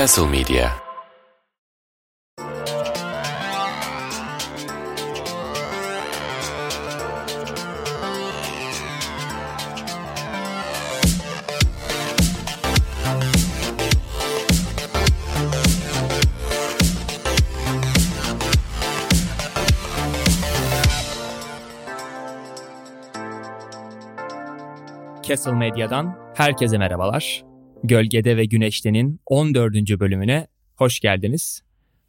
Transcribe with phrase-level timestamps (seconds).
[0.00, 0.72] Castle Media
[25.22, 27.49] Castle Medya'dan herkese merhabalar.
[27.84, 29.74] Gölgede ve Güneşte'nin 14.
[29.74, 31.62] bölümüne hoş geldiniz.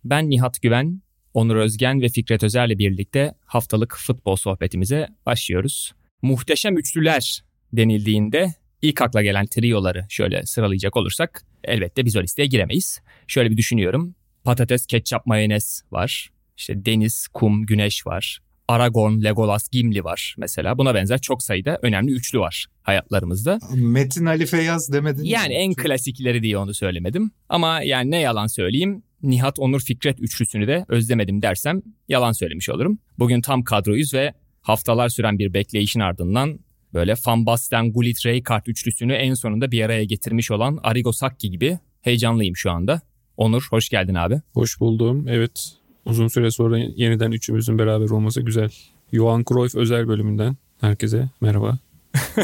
[0.04, 1.02] Ben Nihat Güven,
[1.34, 5.94] Onur Özgen ve Fikret Özer'le birlikte haftalık futbol sohbetimize başlıyoruz.
[6.22, 7.44] Muhteşem üçlüler
[7.74, 13.02] denildiğinde ilk akla gelen trioları şöyle sıralayacak olursak elbette biz o listeye giremeyiz.
[13.28, 14.16] Şöyle bir düşünüyorum.
[14.44, 16.30] Patates, ketçap, mayonez var.
[16.58, 18.40] İşte deniz, kum, güneş var.
[18.72, 20.78] Aragorn, Legolas, Gimli var mesela.
[20.78, 23.60] Buna benzer çok sayıda önemli üçlü var hayatlarımızda.
[23.74, 27.32] Metin Ali Feyyaz demedin Yani en klasikleri diye onu söylemedim.
[27.50, 33.00] Ama yani ne yalan söyleyeyim Nihat Onur Fikret üçlüsünü de özlemedim dersem yalan söylemiş olurum.
[33.20, 36.60] Bugün tam kadroyuz ve haftalar süren bir bekleyişin ardından
[36.94, 41.80] böyle Van Basten, Gullit, Rijkaard üçlüsünü en sonunda bir araya getirmiş olan Arrigo Sacchi gibi
[42.02, 43.02] heyecanlıyım şu anda.
[43.38, 44.42] Onur hoş geldin abi.
[44.54, 45.28] Hoş buldum.
[45.28, 48.70] Evet uzun süre sonra yeniden üçümüzün beraber olması güzel.
[49.14, 51.78] Johan Cruyff özel bölümünden herkese merhaba.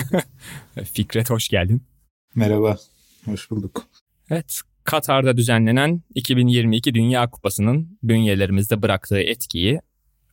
[0.93, 1.83] Fikret hoş geldin.
[2.35, 2.77] Merhaba,
[3.25, 3.87] hoş bulduk.
[4.29, 9.81] Evet, Katar'da düzenlenen 2022 Dünya Kupası'nın bünyelerimizde bıraktığı etkiyi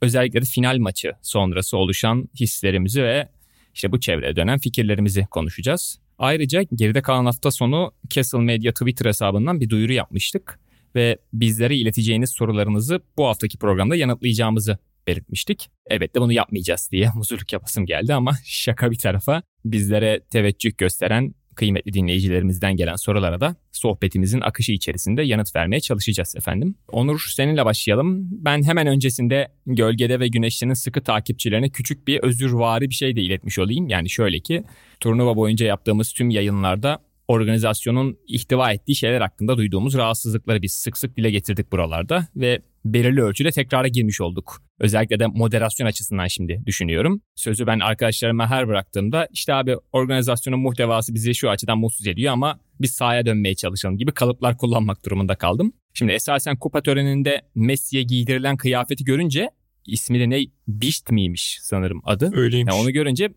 [0.03, 3.29] özellikle de final maçı sonrası oluşan hislerimizi ve
[3.75, 5.99] işte bu çevreye dönen fikirlerimizi konuşacağız.
[6.19, 10.59] Ayrıca geride kalan hafta sonu Castle Media Twitter hesabından bir duyuru yapmıştık
[10.95, 15.71] ve bizlere ileteceğiniz sorularınızı bu haftaki programda yanıtlayacağımızı belirtmiştik.
[15.87, 21.35] Evet de bunu yapmayacağız diye muzurluk yapasım geldi ama şaka bir tarafa bizlere teveccüh gösteren
[21.55, 26.75] kıymetli dinleyicilerimizden gelen sorulara da sohbetimizin akışı içerisinde yanıt vermeye çalışacağız efendim.
[26.89, 28.29] Onur seninle başlayalım.
[28.31, 33.59] Ben hemen öncesinde Gölgede ve Güneşli'nin sıkı takipçilerine küçük bir özürvari bir şey de iletmiş
[33.59, 33.89] olayım.
[33.89, 34.65] Yani şöyle ki
[35.01, 36.99] turnuva boyunca yaptığımız tüm yayınlarda
[37.29, 43.23] organizasyonun ihtiva ettiği şeyler hakkında duyduğumuz rahatsızlıkları biz sık sık dile getirdik buralarda ve belirli
[43.23, 44.63] ölçüde tekrara girmiş olduk.
[44.81, 47.23] Özellikle de moderasyon açısından şimdi düşünüyorum.
[47.35, 52.61] Sözü ben arkadaşlarıma her bıraktığımda işte abi organizasyonun muhtevası bizi şu açıdan mutsuz ediyor ama
[52.81, 55.73] biz sahaya dönmeye çalışalım gibi kalıplar kullanmak durumunda kaldım.
[55.95, 59.51] Şimdi esasen kupa töreninde Messi'ye giydirilen kıyafeti görünce
[59.87, 60.41] ismi de ne?
[60.69, 62.31] Bişt miymiş sanırım adı.
[62.35, 62.73] Öyleymiş.
[62.73, 63.29] Yani onu görünce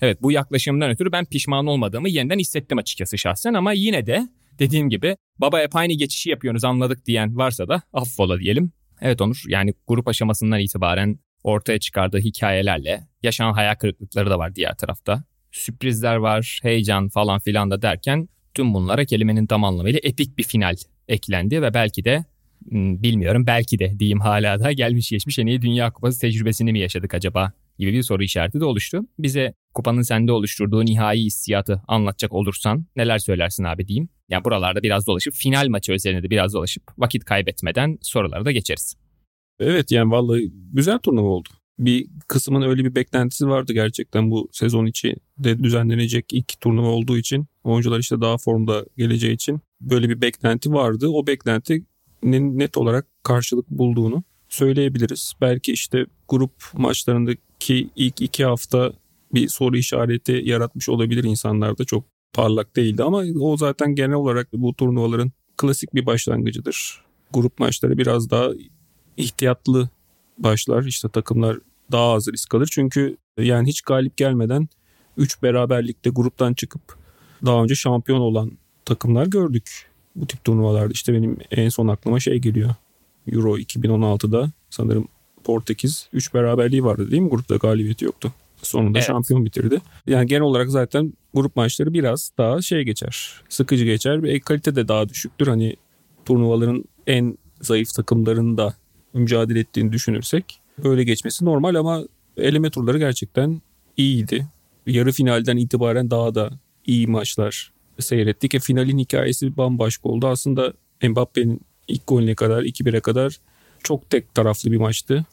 [0.00, 4.28] Evet bu yaklaşımdan ötürü ben pişman olmadığımı yeniden hissettim açıkçası şahsen ama yine de
[4.58, 8.72] dediğim gibi baba hep aynı geçişi yapıyorsunuz anladık diyen varsa da affola diyelim.
[9.00, 14.76] Evet Onur yani grup aşamasından itibaren ortaya çıkardığı hikayelerle yaşanan hayal kırıklıkları da var diğer
[14.76, 15.24] tarafta.
[15.52, 20.76] Sürprizler var, heyecan falan filan da derken tüm bunlara kelimenin tam anlamıyla epik bir final
[21.08, 22.24] eklendi ve belki de
[22.68, 26.78] hmm, bilmiyorum belki de diyeyim hala da gelmiş geçmiş en iyi Dünya Kupası tecrübesini mi
[26.78, 29.06] yaşadık acaba gibi bir soru işareti de oluştu.
[29.18, 34.08] Bize kupanın sende oluşturduğu nihai hissiyatı anlatacak olursan neler söylersin abi diyeyim.
[34.28, 38.96] Yani buralarda biraz dolaşıp final maçı üzerine de biraz dolaşıp vakit kaybetmeden sorulara da geçeriz.
[39.60, 41.48] Evet yani vallahi güzel turnuva oldu.
[41.78, 47.18] Bir kısmın öyle bir beklentisi vardı gerçekten bu sezon içi de düzenlenecek ilk turnuva olduğu
[47.18, 47.46] için.
[47.64, 51.08] Oyuncular işte daha formda geleceği için böyle bir beklenti vardı.
[51.08, 55.32] O beklentinin net olarak karşılık bulduğunu söyleyebiliriz.
[55.40, 58.92] Belki işte grup maçlarındaki ilk iki hafta
[59.34, 64.74] bir soru işareti yaratmış olabilir insanlarda çok parlak değildi ama o zaten genel olarak bu
[64.74, 67.04] turnuvaların klasik bir başlangıcıdır.
[67.32, 68.48] Grup maçları biraz daha
[69.16, 69.88] ihtiyatlı
[70.38, 70.84] başlar.
[70.84, 71.58] İşte takımlar
[71.92, 72.68] daha az risk alır.
[72.72, 74.68] Çünkü yani hiç galip gelmeden
[75.16, 76.96] 3 beraberlikte gruptan çıkıp
[77.46, 78.52] daha önce şampiyon olan
[78.84, 79.90] takımlar gördük.
[80.16, 82.74] Bu tip turnuvalarda işte benim en son aklıma şey geliyor.
[83.32, 85.08] Euro 2016'da sanırım
[85.44, 87.30] Portekiz 3 beraberliği vardı değil mi?
[87.30, 88.32] Grupta galibiyeti yoktu.
[88.66, 89.06] Sonunda Evet.
[89.06, 89.80] şampiyon bitirdi.
[90.06, 93.34] Yani genel olarak zaten grup maçları biraz daha şey geçer.
[93.48, 95.46] Sıkıcı geçer ve kalite de daha düşüktür.
[95.46, 95.76] Hani
[96.24, 98.74] turnuvaların en zayıf takımlarının da
[99.14, 102.02] mücadele ettiğini düşünürsek böyle geçmesi normal ama
[102.36, 103.62] eleme turları gerçekten
[103.96, 104.46] iyiydi.
[104.86, 106.50] Yarı finalden itibaren daha da
[106.86, 108.54] iyi maçlar seyrettik.
[108.54, 110.26] E, finalin hikayesi bambaşka oldu.
[110.26, 110.72] Aslında
[111.02, 113.36] Mbappe'nin ilk golüne kadar 2-1'e kadar
[113.82, 115.24] çok tek taraflı bir maçtı.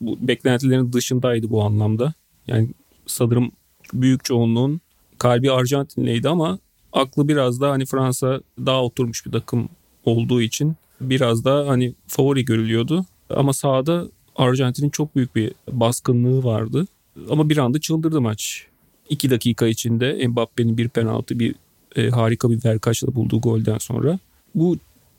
[0.00, 2.14] Bu beklentilerin dışındaydı bu anlamda.
[2.48, 2.68] Yani
[3.06, 3.52] sanırım
[3.92, 4.80] büyük çoğunluğun
[5.18, 6.58] kalbi Arjantinliydi ama
[6.92, 9.68] aklı biraz da hani Fransa daha oturmuş bir takım
[10.04, 13.04] olduğu için biraz da hani favori görülüyordu.
[13.30, 14.04] Ama sahada
[14.36, 16.86] Arjantin'in çok büyük bir baskınlığı vardı.
[17.30, 18.66] Ama bir anda çıldırdı maç.
[19.08, 21.54] İki dakika içinde Mbappe'nin bir penaltı bir
[21.96, 24.18] e, harika bir verkaçla bulduğu golden sonra.
[24.54, 24.76] Bu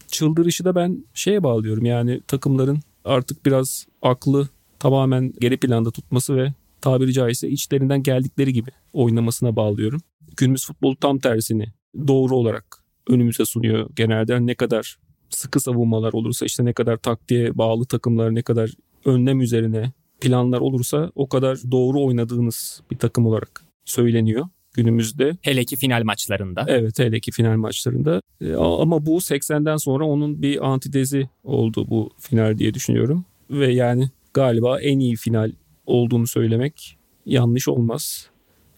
[0.07, 1.85] çıldırışı da ben şeye bağlıyorum.
[1.85, 4.49] Yani takımların artık biraz aklı
[4.79, 10.01] tamamen geri planda tutması ve tabiri caizse içlerinden geldikleri gibi oynamasına bağlıyorum.
[10.37, 11.65] Günümüz futbolu tam tersini
[12.07, 12.65] doğru olarak
[13.09, 14.45] önümüze sunuyor genelde.
[14.45, 14.97] Ne kadar
[15.29, 18.71] sıkı savunmalar olursa işte ne kadar taktiğe bağlı takımlar ne kadar
[19.05, 19.91] önlem üzerine
[20.21, 25.37] planlar olursa o kadar doğru oynadığınız bir takım olarak söyleniyor günümüzde.
[25.41, 26.65] Hele ki final maçlarında.
[26.67, 28.21] Evet hele ki final maçlarında.
[28.41, 33.25] E, ama bu 80'den sonra onun bir antitezi oldu bu final diye düşünüyorum.
[33.49, 35.51] Ve yani galiba en iyi final
[35.89, 38.29] olduğunu söylemek yanlış olmaz.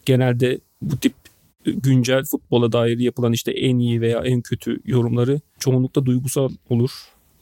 [0.06, 1.14] Genelde bu tip
[1.66, 6.92] güncel futbola dair yapılan işte en iyi veya en kötü yorumları çoğunlukla duygusal olur.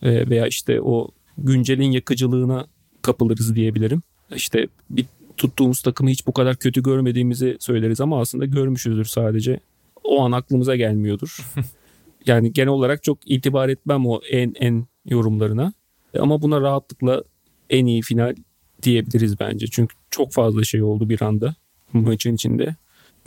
[0.01, 2.68] E, veya işte o güncelin yakıcılığına
[3.01, 4.01] kapılırız diyebilirim.
[4.36, 5.06] İşte bir
[5.38, 9.60] tuttuğumuz takımı hiç bu kadar kötü görmediğimizi söyleriz ama aslında görmüşüzdür sadece.
[10.04, 11.38] O an aklımıza gelmiyordur.
[12.25, 15.74] yani genel olarak çok itibar etmem o en en yorumlarına.
[16.19, 17.24] Ama buna rahatlıkla
[17.69, 18.36] en iyi final
[18.83, 19.67] diyebiliriz bence.
[19.67, 21.55] Çünkü çok fazla şey oldu bir anda
[21.93, 22.75] maçın içinde.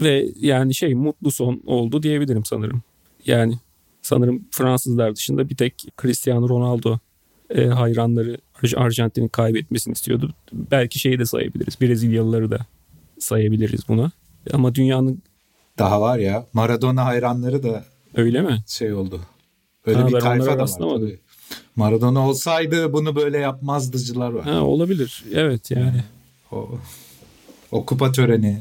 [0.00, 2.82] Ve yani şey mutlu son oldu diyebilirim sanırım.
[3.26, 3.58] Yani
[4.02, 6.98] sanırım Fransızlar dışında bir tek Cristiano Ronaldo
[7.50, 8.38] e, hayranları
[8.76, 10.34] Arjantin'in kaybetmesini istiyordu.
[10.52, 11.80] Belki şeyi de sayabiliriz.
[11.80, 12.66] Brezilyalıları da
[13.18, 14.10] sayabiliriz buna.
[14.52, 15.22] Ama dünyanın
[15.78, 17.84] daha var ya Maradona hayranları da
[18.14, 18.58] öyle mi?
[18.66, 19.20] Şey oldu.
[19.86, 21.20] Öyle ha, bir tayfa da var tabii.
[21.76, 24.44] Maradona olsaydı bunu böyle yapmazdıcılar var.
[24.44, 25.24] Ha, olabilir.
[25.34, 26.04] Evet yani.
[26.52, 26.70] O,
[27.72, 28.58] o kupa töreni.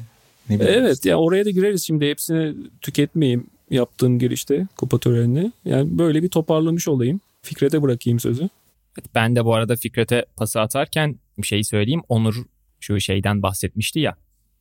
[0.49, 5.51] Ne evet ya oraya da gireriz şimdi hepsini tüketmeyeyim yaptığım girişte kupa törenini.
[5.65, 7.21] Yani böyle bir toparlamış olayım.
[7.41, 8.49] Fikret'e bırakayım sözü.
[9.15, 12.01] Ben de bu arada Fikret'e pası atarken bir şey söyleyeyim.
[12.09, 12.35] Onur
[12.79, 14.15] şu şeyden bahsetmişti ya.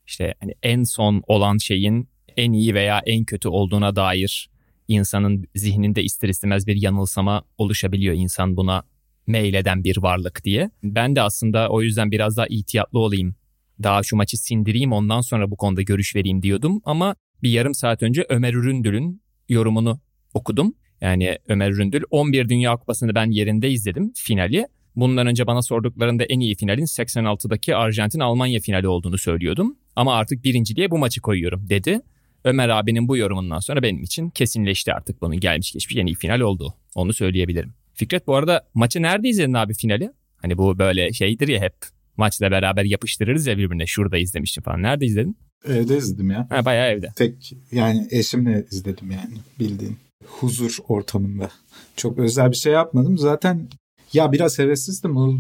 [0.06, 4.50] İşte hani en son olan şeyin en iyi veya en kötü olduğuna dair
[4.90, 8.14] insanın zihninde ister istemez bir yanılsama oluşabiliyor.
[8.14, 8.82] İnsan buna
[9.26, 10.70] meyleden bir varlık diye.
[10.82, 13.34] Ben de aslında o yüzden biraz daha ihtiyatlı olayım.
[13.82, 16.82] Daha şu maçı sindireyim ondan sonra bu konuda görüş vereyim diyordum.
[16.84, 20.00] Ama bir yarım saat önce Ömer Üründül'ün yorumunu
[20.34, 20.75] okudum.
[21.00, 24.66] Yani Ömer Ründül 11 Dünya Kupası'nı ben yerinde izledim finali.
[24.96, 29.76] Bundan önce bana sorduklarında en iyi finalin 86'daki Arjantin-Almanya finali olduğunu söylüyordum.
[29.96, 32.00] Ama artık birinciliğe bu maçı koyuyorum dedi.
[32.44, 36.40] Ömer abinin bu yorumundan sonra benim için kesinleşti artık bunun gelmiş geçmiş en iyi final
[36.40, 36.75] oldu.
[36.94, 37.75] Onu söyleyebilirim.
[37.94, 40.10] Fikret bu arada maçı nerede izledin abi finali?
[40.37, 41.75] Hani bu böyle şeydir ya hep
[42.16, 44.82] maçla beraber yapıştırırız ya birbirine şurada izlemiştim falan.
[44.82, 45.37] Nerede izledin?
[45.64, 46.46] Evde izledim ya.
[46.50, 47.12] Ha, bayağı evde.
[47.16, 49.96] Tek yani eşimle izledim yani bildiğin
[50.26, 51.50] huzur ortamında.
[51.96, 53.19] Çok özel bir şey yapmadım.
[53.19, 53.69] Zaten
[54.12, 55.16] ya biraz hevessizdim.
[55.16, 55.34] O,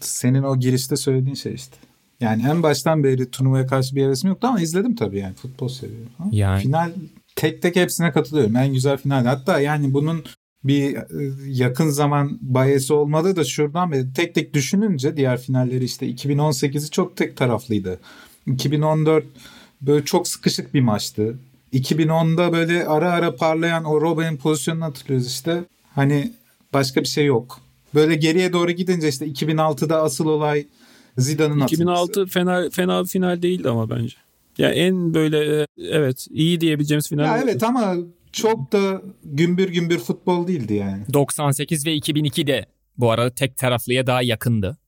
[0.00, 1.76] senin o girişte söylediğin şey işte.
[2.20, 6.08] Yani en baştan beri turnuvaya karşı bir hevesim yoktu ama izledim tabii yani futbol seviyorum.
[6.32, 6.62] Yani.
[6.62, 6.92] Final
[7.36, 8.56] tek tek hepsine katılıyorum.
[8.56, 9.24] En güzel final.
[9.24, 10.24] Hatta yani bunun
[10.64, 11.02] bir e,
[11.46, 17.16] yakın zaman bayesi olmadı da şuradan beri tek tek düşününce diğer finalleri işte 2018'i çok
[17.16, 18.00] tek taraflıydı.
[18.46, 19.24] 2014
[19.80, 21.38] böyle çok sıkışık bir maçtı.
[21.72, 25.64] 2010'da böyle ara ara parlayan o Robben'in pozisyonunu hatırlıyoruz işte.
[25.94, 26.32] Hani
[26.72, 27.60] başka bir şey yok.
[27.94, 30.66] Böyle geriye doğru gidince işte 2006'da asıl olay
[31.18, 34.16] Zidane'ın 2006 fena fena bir final değildi ama bence.
[34.58, 37.24] Ya yani en böyle e, evet iyi diyebileceğimiz final.
[37.24, 37.96] Ya evet ama
[38.32, 41.02] çok da gümbür gümbür futbol değildi yani.
[41.12, 42.66] 98 ve 2002 de
[42.98, 44.78] bu arada tek taraflıya daha yakındı.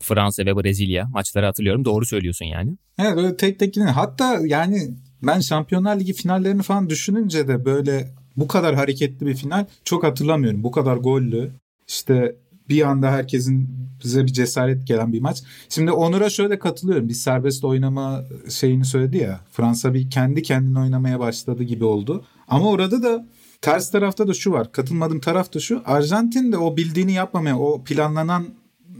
[0.00, 1.84] Fransa ve Brezilya maçları hatırlıyorum.
[1.84, 2.76] Doğru söylüyorsun yani.
[2.98, 3.90] Evet böyle tek tek yine.
[3.90, 9.66] Hatta yani ben Şampiyonlar Ligi finallerini falan düşününce de böyle bu kadar hareketli bir final
[9.84, 10.62] çok hatırlamıyorum.
[10.62, 11.50] Bu kadar gollü.
[11.88, 12.36] İşte
[12.72, 13.68] bir anda herkesin
[14.04, 15.42] bize bir cesaret gelen bir maç.
[15.68, 17.08] Şimdi Onur'a şöyle katılıyorum.
[17.08, 19.40] Bir serbest oynama şeyini söyledi ya.
[19.50, 22.24] Fransa bir kendi kendine oynamaya başladı gibi oldu.
[22.48, 23.26] Ama orada da
[23.60, 24.72] ters tarafta da şu var.
[24.72, 25.82] Katılmadığım taraf da şu.
[25.84, 28.46] Arjantin de o bildiğini yapmamaya, o planlanan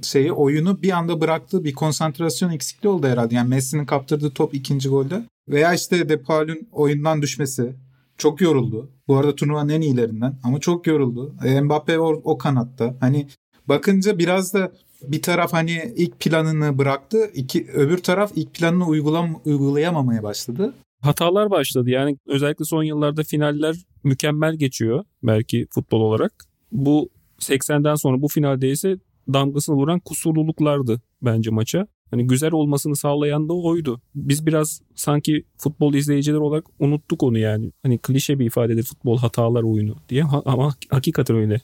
[0.02, 3.34] şeyi oyunu bir anda bıraktığı bir konsantrasyon eksikliği oldu herhalde.
[3.34, 5.22] Yani Messi'nin kaptırdığı top ikinci golde.
[5.48, 7.72] Veya işte De Paul'ün oyundan düşmesi.
[8.18, 8.90] Çok yoruldu.
[9.08, 11.34] Bu arada turnuvanın en iyilerinden ama çok yoruldu.
[11.44, 12.96] E, Mbappe o, o kanatta.
[13.00, 13.28] Hani
[13.68, 17.30] bakınca biraz da bir taraf hani ilk planını bıraktı.
[17.34, 20.74] iki öbür taraf ilk planını uygulam uygulayamamaya başladı.
[21.00, 21.90] Hatalar başladı.
[21.90, 26.32] Yani özellikle son yıllarda finaller mükemmel geçiyor belki futbol olarak.
[26.72, 28.96] Bu 80'den sonra bu finalde ise
[29.32, 31.86] damgasını vuran kusurluluklardı bence maça.
[32.10, 34.00] Hani güzel olmasını sağlayan da oydu.
[34.14, 37.72] Biz biraz sanki futbol izleyiciler olarak unuttuk onu yani.
[37.82, 41.60] Hani klişe bir ifadedir futbol hatalar oyunu diye ama hakikaten öyle.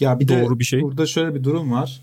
[0.00, 0.82] Ya bir doğru de bir şey.
[0.82, 2.00] Burada şöyle bir durum var.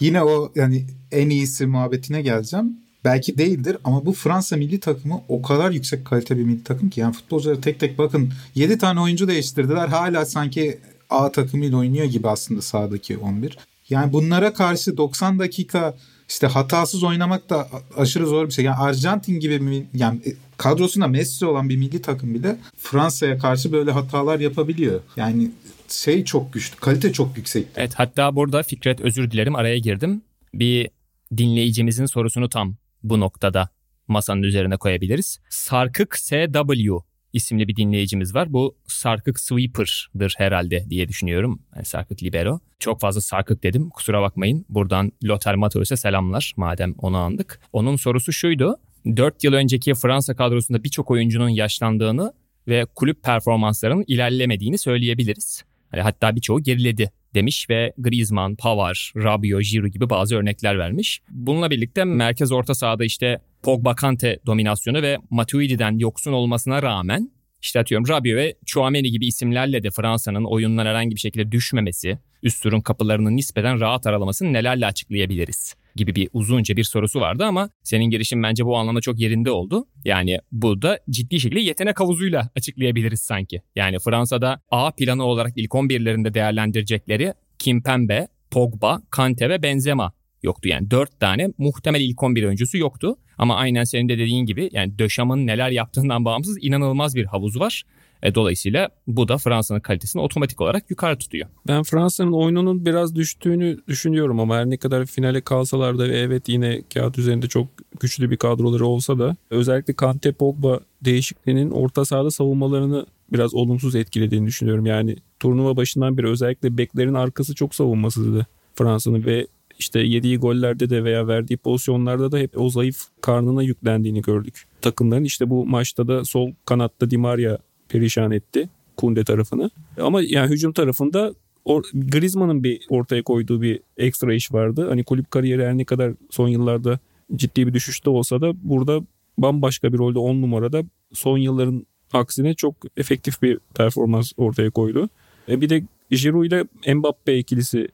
[0.00, 2.76] Yine o yani en iyisi muhabbetine geleceğim.
[3.04, 7.00] Belki değildir ama bu Fransa milli takımı o kadar yüksek kalite bir milli takım ki
[7.00, 9.88] yani futbolcuları tek tek bakın 7 tane oyuncu değiştirdiler.
[9.88, 10.78] Hala sanki
[11.10, 13.58] A takımıyla oynuyor gibi aslında sahadaki 11.
[13.90, 15.94] Yani bunlara karşı 90 dakika
[16.28, 18.64] işte hatasız oynamak da aşırı zor bir şey.
[18.64, 23.72] Yani Arjantin gibi mi, yani e, kadrosunda Messi olan bir milli takım bile Fransa'ya karşı
[23.72, 25.00] böyle hatalar yapabiliyor.
[25.16, 25.50] Yani
[25.88, 27.66] şey çok güçlü, kalite çok yüksek.
[27.76, 30.22] Evet hatta burada Fikret özür dilerim araya girdim.
[30.54, 30.88] Bir
[31.36, 33.68] dinleyicimizin sorusunu tam bu noktada
[34.08, 35.38] masanın üzerine koyabiliriz.
[35.48, 36.98] Sarkık SW
[37.32, 38.52] isimli bir dinleyicimiz var.
[38.52, 41.62] Bu Sarkık Sweeper'dır herhalde diye düşünüyorum.
[41.74, 42.60] Yani Sarkık Libero.
[42.78, 44.66] Çok fazla Sarkık dedim kusura bakmayın.
[44.68, 47.60] Buradan Lothar Matthäus'e selamlar madem onu andık.
[47.72, 48.76] Onun sorusu şuydu.
[49.16, 52.32] 4 yıl önceki Fransa kadrosunda birçok oyuncunun yaşlandığını
[52.68, 55.64] ve kulüp performanslarının ilerlemediğini söyleyebiliriz.
[55.92, 61.20] Yani hatta birçoğu geriledi demiş ve Griezmann, Pavard, Rabiot, Giroud gibi bazı örnekler vermiş.
[61.30, 67.30] Bununla birlikte merkez orta sahada işte Pogba Kante dominasyonu ve Matuidi'den yoksun olmasına rağmen
[67.62, 72.62] işte atıyorum Rabiot ve Chouameni gibi isimlerle de Fransa'nın oyundan herhangi bir şekilde düşmemesi, üst
[72.62, 75.74] turun kapılarını nispeten rahat aralamasını nelerle açıklayabiliriz?
[75.98, 79.86] Gibi bir uzunca bir sorusu vardı ama senin girişin bence bu anlamda çok yerinde oldu.
[80.04, 83.62] Yani bu da ciddi şekilde yetenek havuzuyla açıklayabiliriz sanki.
[83.76, 90.12] Yani Fransa'da A planı olarak ilk 11'lerinde değerlendirecekleri Kimpembe, Pogba, Kante ve Benzema
[90.42, 90.68] yoktu.
[90.68, 93.16] Yani 4 tane muhtemel ilk 11 oyuncusu yoktu.
[93.38, 97.82] Ama aynen senin de dediğin gibi yani Döşam'ın neler yaptığından bağımsız inanılmaz bir havuz var.
[98.22, 101.48] E, dolayısıyla bu da Fransa'nın kalitesini otomatik olarak yukarı tutuyor.
[101.68, 106.82] Ben Fransa'nın oyununun biraz düştüğünü düşünüyorum ama her ne kadar finale kalsalar da evet yine
[106.94, 107.66] kağıt üzerinde çok
[108.00, 114.46] güçlü bir kadroları olsa da özellikle Kante Pogba değişikliğinin orta sahada savunmalarını biraz olumsuz etkilediğini
[114.46, 114.86] düşünüyorum.
[114.86, 119.46] Yani turnuva başından beri özellikle beklerin arkası çok savunmasızdı Fransa'nın ve
[119.78, 124.64] işte yediği gollerde de veya verdiği pozisyonlarda da hep o zayıf karnına yüklendiğini gördük.
[124.80, 129.70] Takımların işte bu maçta da sol kanatta Di Maria perişan etti Kunde tarafını.
[130.00, 134.86] Ama yani hücum tarafında or, Griezmann'ın bir ortaya koyduğu bir ekstra iş vardı.
[134.88, 136.98] Hani kulüp kariyeri her ne kadar son yıllarda
[137.36, 139.00] ciddi bir düşüşte olsa da burada
[139.38, 145.08] bambaşka bir rolde 10 numarada son yılların aksine çok efektif bir performans ortaya koydu.
[145.48, 147.88] E bir de Giroud ile Mbappe ikilisi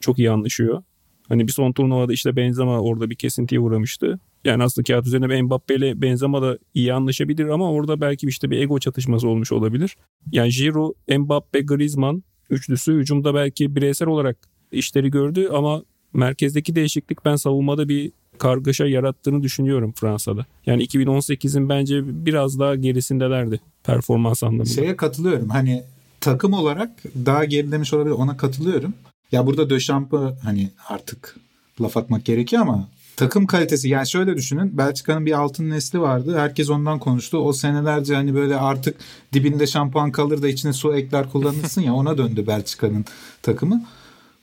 [0.00, 0.82] çok iyi anlaşıyor.
[1.28, 4.20] Hani bir son turnuvada işte Benzema orada bir kesintiye uğramıştı.
[4.46, 8.58] Yani aslında kağıt üzerinde Mbappe ile Benzema da iyi anlaşabilir ama orada belki işte bir
[8.58, 9.96] ego çatışması olmuş olabilir.
[10.32, 14.36] Yani Giroud, Mbappe, Griezmann üçlüsü hücumda belki bireysel olarak
[14.72, 20.46] işleri gördü ama merkezdeki değişiklik ben savunmada bir kargaşa yarattığını düşünüyorum Fransa'da.
[20.66, 24.68] Yani 2018'in bence biraz daha gerisindelerdi performans anlamında.
[24.68, 25.48] Şeye katılıyorum.
[25.48, 25.82] Hani
[26.20, 26.90] takım olarak
[27.26, 28.94] daha gerilemiş olabilir ona katılıyorum.
[29.32, 31.36] Ya burada Döşamp'ı hani artık
[31.80, 36.70] laf atmak gerekiyor ama takım kalitesi yani şöyle düşünün Belçika'nın bir altın nesli vardı herkes
[36.70, 38.96] ondan konuştu o senelerce hani böyle artık
[39.32, 43.04] dibinde şampuan kalır da içine su ekler kullanırsın ya ona döndü Belçika'nın
[43.42, 43.84] takımı.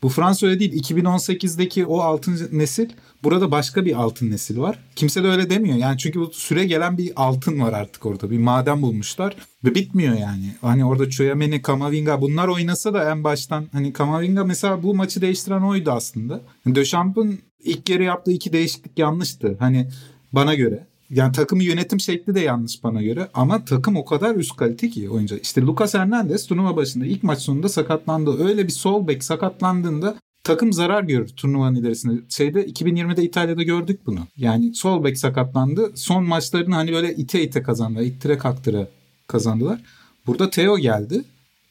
[0.03, 2.89] Bu Fransa öyle değil 2018'deki o altın nesil
[3.23, 4.79] burada başka bir altın nesil var.
[4.95, 8.37] Kimse de öyle demiyor yani çünkü bu süre gelen bir altın var artık orada bir
[8.37, 10.55] maden bulmuşlar ve bitmiyor yani.
[10.61, 15.61] Hani orada Chouameni, Kamavinga bunlar oynasa da en baştan hani Kamavinga mesela bu maçı değiştiren
[15.61, 16.41] oydu aslında.
[16.75, 19.55] Döşamp'ın ilk yarı yaptığı iki değişiklik yanlıştı.
[19.59, 19.89] Hani
[20.31, 20.87] bana göre.
[21.13, 23.27] Yani takımı yönetim şekli de yanlış bana göre.
[23.33, 25.35] Ama takım o kadar üst kalite ki oyuncu.
[25.35, 28.43] İşte Lucas Hernandez turnuva başında ilk maç sonunda sakatlandı.
[28.43, 32.21] Öyle bir sol bek sakatlandığında takım zarar görür turnuvanın ilerisinde.
[32.29, 34.19] Şeyde 2020'de İtalya'da gördük bunu.
[34.37, 35.91] Yani sol bek sakatlandı.
[35.95, 38.03] Son maçlarını hani böyle ite ite kazandılar.
[38.03, 38.87] İttire kaktıra
[39.27, 39.81] kazandılar.
[40.27, 41.23] Burada Theo geldi.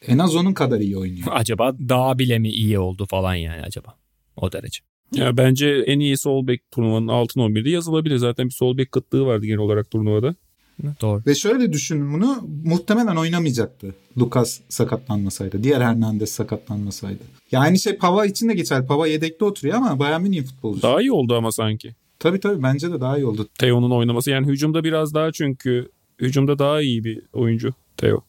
[0.07, 1.27] En az onun kadar iyi oynuyor.
[1.31, 3.95] Acaba daha bile mi iyi oldu falan yani acaba?
[4.35, 4.92] O derece.
[5.11, 8.17] Ya bence en iyi sol bek turnuvanın altın 11'de yazılabilir.
[8.17, 10.35] Zaten bir sol bek kıtlığı vardı genel olarak turnuvada.
[11.01, 11.23] Doğru.
[11.27, 15.63] Ve şöyle düşünün bunu muhtemelen oynamayacaktı Lucas sakatlanmasaydı.
[15.63, 17.23] Diğer Hernandez sakatlanmasaydı.
[17.51, 18.87] Ya aynı şey Pava için de geçer.
[18.87, 20.83] Pava yedekte oturuyor ama Bayern Münih futbolcusu.
[20.87, 21.95] Daha iyi oldu ama sanki.
[22.19, 23.49] Tabii tabii bence de daha iyi oldu.
[23.59, 25.89] Theo'nun oynaması yani hücumda biraz daha çünkü
[26.21, 28.21] hücumda daha iyi bir oyuncu Theo.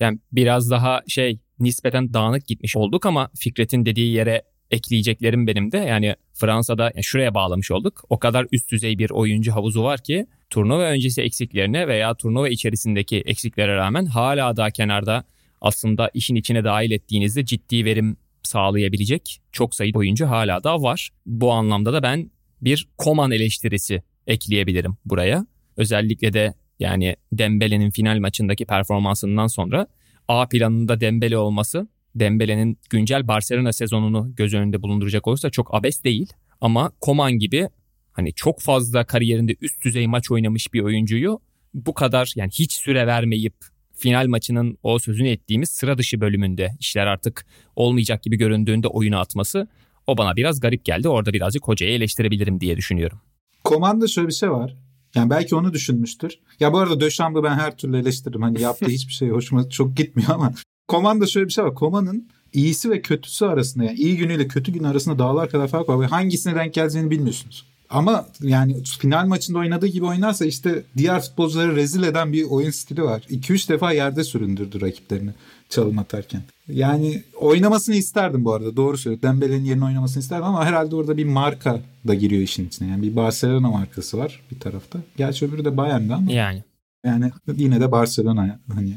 [0.00, 5.78] Yani biraz daha şey nispeten dağınık gitmiş olduk ama Fikret'in dediği yere ekleyeceklerim benim de.
[5.78, 8.04] Yani Fransa'da yani şuraya bağlamış olduk.
[8.08, 13.16] O kadar üst düzey bir oyuncu havuzu var ki turnuva öncesi eksiklerine veya turnuva içerisindeki
[13.16, 15.24] eksiklere rağmen hala daha kenarda
[15.60, 21.10] aslında işin içine dahil ettiğinizde ciddi verim sağlayabilecek çok sayıda oyuncu hala da var.
[21.26, 22.30] Bu anlamda da ben
[22.60, 25.46] bir Koman eleştirisi ekleyebilirim buraya.
[25.76, 29.86] Özellikle de yani Dembele'nin final maçındaki performansından sonra
[30.28, 31.88] A planında Dembele olması
[32.20, 36.32] Dembele'nin güncel Barcelona sezonunu göz önünde bulunduracak olursa çok abes değil.
[36.60, 37.68] Ama Koman gibi
[38.12, 41.40] hani çok fazla kariyerinde üst düzey maç oynamış bir oyuncuyu
[41.74, 43.54] bu kadar yani hiç süre vermeyip
[43.94, 47.46] final maçının o sözünü ettiğimiz sıra dışı bölümünde işler artık
[47.76, 49.68] olmayacak gibi göründüğünde oyuna atması
[50.06, 51.08] o bana biraz garip geldi.
[51.08, 53.20] Orada birazcık hocayı eleştirebilirim diye düşünüyorum.
[53.64, 54.76] Komanda şöyle bir şey var.
[55.14, 56.38] Yani belki onu düşünmüştür.
[56.60, 58.42] Ya bu arada Döşamb'ı ben her türlü eleştiririm.
[58.42, 60.52] Hani yaptığı hiçbir şey hoşuma çok gitmiyor ama
[60.88, 61.74] Komanda şöyle bir şey var.
[61.74, 66.00] Koma'nın iyisi ve kötüsü arasında yani iyi günüyle kötü gün arasında dağlar kadar fark var.
[66.00, 67.66] Ve hangisine denk geleceğini bilmiyorsunuz.
[67.90, 73.02] Ama yani final maçında oynadığı gibi oynarsa işte diğer futbolcuları rezil eden bir oyun stili
[73.02, 73.22] var.
[73.30, 75.30] 2-3 defa yerde süründürdü rakiplerini
[75.68, 76.42] çalım atarken.
[76.68, 78.76] Yani oynamasını isterdim bu arada.
[78.76, 79.22] Doğru söylüyor.
[79.22, 82.88] Dembele'nin yerine oynamasını isterdim ama herhalde orada bir marka da giriyor işin içine.
[82.88, 84.98] Yani bir Barcelona markası var bir tarafta.
[85.16, 86.32] Gerçi öbürü de Bayern'de ama.
[86.32, 86.64] Yani.
[87.06, 88.96] Yani yine de Barcelona hani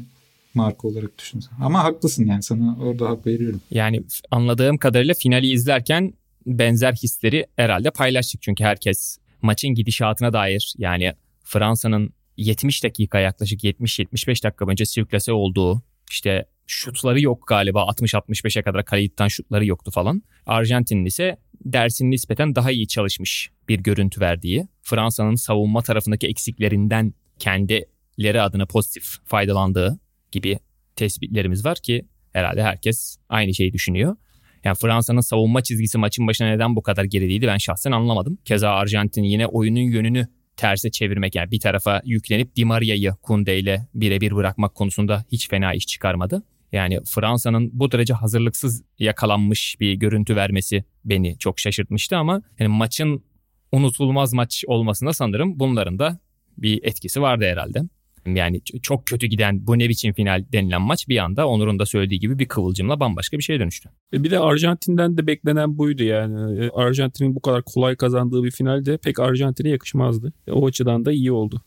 [0.54, 1.52] marka olarak düşünsen.
[1.60, 3.60] Ama haklısın yani sana orada hak veriyorum.
[3.70, 6.14] Yani anladığım kadarıyla finali izlerken
[6.46, 8.42] benzer hisleri herhalde paylaştık.
[8.42, 11.12] Çünkü herkes maçın gidişatına dair yani
[11.44, 18.84] Fransa'nın 70 dakika yaklaşık 70-75 dakika önce sirklase olduğu işte şutları yok galiba 60-65'e kadar
[18.84, 20.22] kaleyi şutları yoktu falan.
[20.46, 28.42] Arjantin'in ise dersin nispeten daha iyi çalışmış bir görüntü verdiği, Fransa'nın savunma tarafındaki eksiklerinden kendileri
[28.42, 30.00] adına pozitif faydalandığı
[30.32, 30.58] gibi
[30.96, 34.16] tespitlerimiz var ki herhalde herkes aynı şeyi düşünüyor.
[34.64, 38.38] Yani Fransa'nın savunma çizgisi maçın başına neden bu kadar gerideydi ben şahsen anlamadım.
[38.44, 43.88] Keza Arjantin yine oyunun yönünü terse çevirmek yani bir tarafa yüklenip Di Maria'yı Kunde ile
[43.94, 46.42] birebir bırakmak konusunda hiç fena iş çıkarmadı.
[46.72, 53.24] Yani Fransa'nın bu derece hazırlıksız yakalanmış bir görüntü vermesi beni çok şaşırtmıştı ama yani maçın
[53.72, 56.18] unutulmaz maç olmasında sanırım bunların da
[56.58, 57.82] bir etkisi vardı herhalde.
[58.26, 62.20] Yani çok kötü giden bu ne biçim final denilen maç bir anda Onur'un da söylediği
[62.20, 63.88] gibi bir kıvılcımla bambaşka bir şeye dönüştü.
[64.12, 66.64] E bir de Arjantin'den de beklenen buydu yani.
[66.64, 70.32] E, Arjantin'in bu kadar kolay kazandığı bir finalde pek Arjantin'e yakışmazdı.
[70.46, 71.62] E, o açıdan da iyi oldu.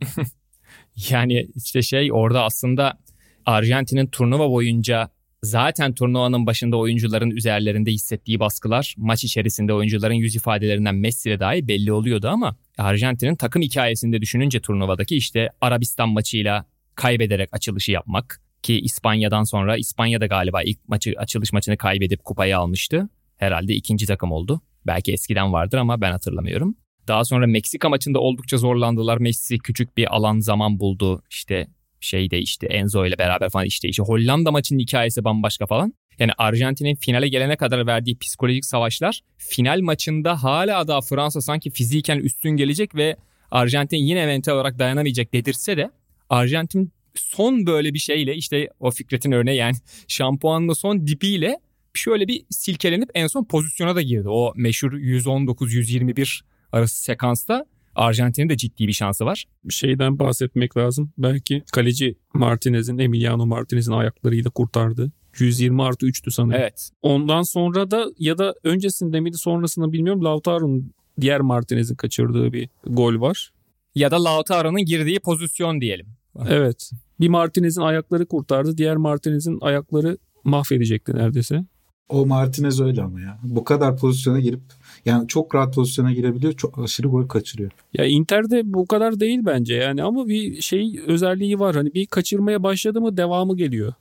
[1.10, 2.98] yani işte şey orada aslında
[3.46, 5.10] Arjantin'in turnuva boyunca
[5.42, 11.92] zaten turnuvanın başında oyuncuların üzerlerinde hissettiği baskılar maç içerisinde oyuncuların yüz ifadelerinden Messi'ye dahi belli
[11.92, 19.42] oluyordu ama Arjantin'in takım hikayesinde düşününce turnuvadaki işte Arabistan maçıyla kaybederek açılışı yapmak ki İspanya'dan
[19.42, 23.08] sonra İspanya'da galiba ilk maçı açılış maçını kaybedip kupayı almıştı.
[23.36, 24.60] Herhalde ikinci takım oldu.
[24.86, 26.76] Belki eskiden vardır ama ben hatırlamıyorum.
[27.08, 29.18] Daha sonra Meksika maçında oldukça zorlandılar.
[29.18, 31.22] Messi küçük bir alan zaman buldu.
[31.30, 31.68] İşte
[32.00, 35.94] şeyde işte Enzo ile beraber falan işte işte Hollanda maçının hikayesi bambaşka falan.
[36.18, 42.18] Yani Arjantin'in finale gelene kadar verdiği psikolojik savaşlar final maçında hala daha Fransa sanki fiziken
[42.18, 43.16] üstün gelecek ve
[43.50, 45.90] Arjantin yine mental olarak dayanamayacak dedirse de
[46.28, 49.76] Arjantin son böyle bir şeyle işte o Fikret'in örneği yani
[50.08, 51.58] şampuanla son dipiyle
[51.94, 54.28] şöyle bir silkelenip en son pozisyona da girdi.
[54.28, 56.40] O meşhur 119-121
[56.72, 57.66] arası sekansta
[58.00, 59.44] Arjantin'in de ciddi bir şansı var.
[59.64, 61.12] Bir şeyden bahsetmek lazım.
[61.18, 65.12] Belki kaleci Martinez'in, Emiliano Martinez'in ayaklarıyla kurtardı.
[65.38, 66.60] 120 artı 3'tü sanırım.
[66.60, 66.90] Evet.
[67.02, 73.20] Ondan sonra da ya da öncesinde miydi sonrasında bilmiyorum Lautaro'nun diğer Martinez'in kaçırdığı bir gol
[73.20, 73.52] var.
[73.94, 76.06] Ya da Lautaro'nun girdiği pozisyon diyelim.
[76.48, 76.90] Evet.
[77.20, 78.76] Bir Martinez'in ayakları kurtardı.
[78.78, 81.64] Diğer Martinez'in ayakları mahvedecekti neredeyse.
[82.08, 83.38] O Martinez öyle ama ya.
[83.42, 84.60] Bu kadar pozisyona girip
[85.04, 86.52] yani çok rahat pozisyona girebiliyor.
[86.52, 87.70] Çok aşırı gol kaçırıyor.
[87.94, 91.76] Ya Inter'de bu kadar değil bence yani ama bir şey özelliği var.
[91.76, 93.92] Hani bir kaçırmaya başladı mı devamı geliyor.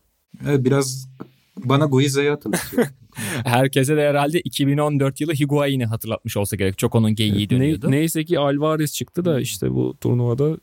[0.48, 1.10] Evet, biraz
[1.58, 2.88] bana Guiza'yı hatırlatıyor.
[3.44, 6.78] Herkese de herhalde 2014 yılı Higuain'i hatırlatmış olsa gerek.
[6.78, 7.92] Çok onun geyiği dönüyordu.
[7.92, 10.58] Ne, neyse ki Alvarez çıktı da işte bu turnuvada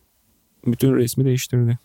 [0.67, 1.79] bütün resmi değiştirdi.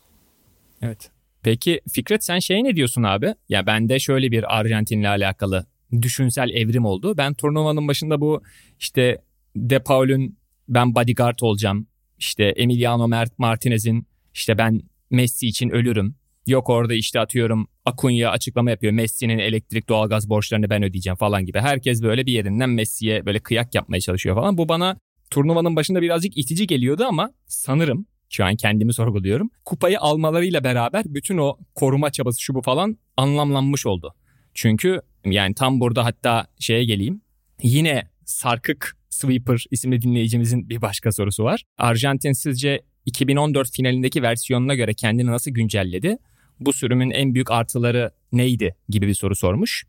[0.82, 1.12] Evet.
[1.44, 3.36] Peki Fikret sen şey ne diyorsun abi?
[3.50, 5.66] Ya bende şöyle bir Arjantin'le alakalı
[6.02, 7.18] düşünsel evrim oldu.
[7.18, 8.42] Ben turnuvanın başında bu
[8.80, 9.22] işte
[9.56, 10.38] De Paul'ün
[10.70, 11.88] ben bodyguard olacağım.
[12.18, 16.16] İşte Emiliano Martinez'in işte ben Messi için ölürüm.
[16.48, 18.94] Yok orada işte atıyorum Akunya açıklama yapıyor.
[18.94, 21.60] Messi'nin elektrik doğalgaz borçlarını ben ödeyeceğim falan gibi.
[21.60, 24.58] Herkes böyle bir yerinden Messi'ye böyle kıyak yapmaya çalışıyor falan.
[24.58, 24.98] Bu bana
[25.30, 29.50] turnuvanın başında birazcık itici geliyordu ama sanırım şu an kendimi sorguluyorum.
[29.66, 34.14] Kupayı almalarıyla beraber bütün o koruma çabası şu bu falan anlamlanmış oldu.
[34.54, 37.22] Çünkü yani tam burada hatta şeye geleyim.
[37.64, 41.64] Yine Sarkık Sweeper isimli dinleyicimizin bir başka sorusu var.
[41.78, 46.18] Arjantin sizce 2014 finalindeki versiyonuna göre kendini nasıl güncelledi?
[46.60, 49.84] Bu sürümün en büyük artıları neydi gibi bir soru sormuş.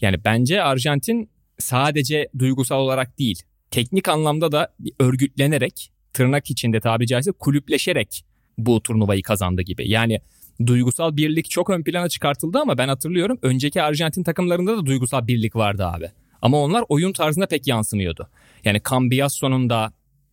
[0.00, 7.32] Yani bence Arjantin sadece duygusal olarak değil, teknik anlamda da örgütlenerek, tırnak içinde tabi caizse
[7.32, 8.24] kulüpleşerek
[8.58, 9.90] bu turnuvayı kazandı gibi.
[9.90, 10.20] Yani
[10.66, 15.56] duygusal birlik çok ön plana çıkartıldı ama ben hatırlıyorum önceki Arjantin takımlarında da duygusal birlik
[15.56, 16.10] vardı abi.
[16.42, 18.28] Ama onlar oyun tarzına pek yansımıyordu.
[18.64, 19.92] Yani Cambiasso'nun da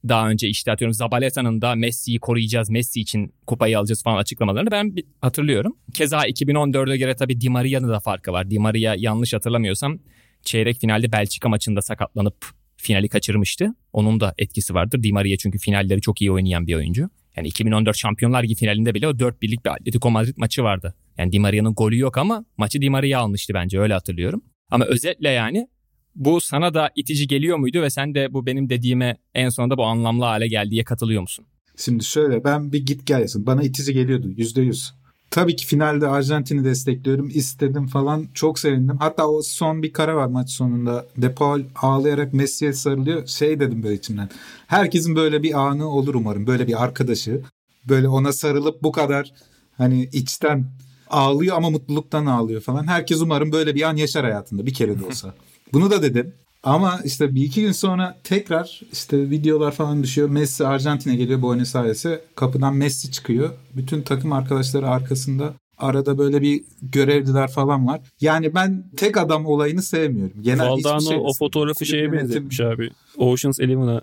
[0.10, 4.96] daha önce işte atıyorum Zabaleta'nın da Messi'yi koruyacağız, Messi için kupayı alacağız falan açıklamalarını ben
[5.22, 5.78] hatırlıyorum.
[5.94, 8.50] Keza 2014'e göre tabii Di Maria'nın da farkı var.
[8.50, 10.00] Di Maria yanlış hatırlamıyorsam
[10.42, 12.36] çeyrek finalde Belçika maçında sakatlanıp
[12.78, 13.76] finali kaçırmıştı.
[13.94, 15.04] Onun da etkisi vardır.
[15.04, 17.10] Di Maria çünkü finalleri çok iyi oynayan bir oyuncu.
[17.38, 20.94] Yani 2014 Şampiyonlar Ligi finalinde bile o 4 birlik bir Atletico Madrid maçı vardı.
[21.18, 24.44] Yani Di Maria'nın golü yok ama maçı Di Maria almıştı bence öyle hatırlıyorum.
[24.72, 25.68] Ama özetle yani
[26.16, 29.86] bu sana da itici geliyor muydu ve sen de bu benim dediğime en sonunda bu
[29.86, 31.46] anlamlı hale geldiye katılıyor musun?
[31.78, 33.46] Şimdi şöyle ben bir git gelsin.
[33.46, 34.94] Bana itici geliyordu yüzde yüz.
[35.34, 37.30] Tabii ki finalde Arjantin'i destekliyorum.
[37.34, 38.28] istedim falan.
[38.34, 38.98] Çok sevindim.
[38.98, 41.06] Hatta o son bir kare var maç sonunda.
[41.18, 43.28] De Paul ağlayarak Messi'ye sarılıyor.
[43.28, 44.30] Şey dedim böyle içimden.
[44.68, 46.48] Herkesin böyle bir anı olur umarım.
[46.48, 47.42] Böyle bir arkadaşı.
[47.90, 49.34] Böyle ona sarılıp bu kadar
[49.78, 50.66] hani içten
[51.10, 52.88] ağlıyor ama mutluluktan ağlıyor falan.
[52.88, 55.34] Herkes umarım böyle bir an yaşar hayatında bir kere de olsa.
[55.74, 56.34] Bunu da dedim.
[56.64, 60.30] Ama işte bir iki gün sonra tekrar işte videolar falan düşüyor.
[60.30, 62.22] Messi Arjantin'e geliyor Buenos Aires'e.
[62.36, 63.50] Kapıdan Messi çıkıyor.
[63.76, 65.54] Bütün takım arkadaşları arkasında.
[65.78, 68.02] Arada böyle bir görevliler falan var.
[68.22, 70.34] Yani ben tek adam olayını sevmiyorum.
[70.42, 72.90] Genel Valdano şey o fotoğrafı şeye benzetmiş abi.
[73.18, 74.02] Ocean's Eleven'a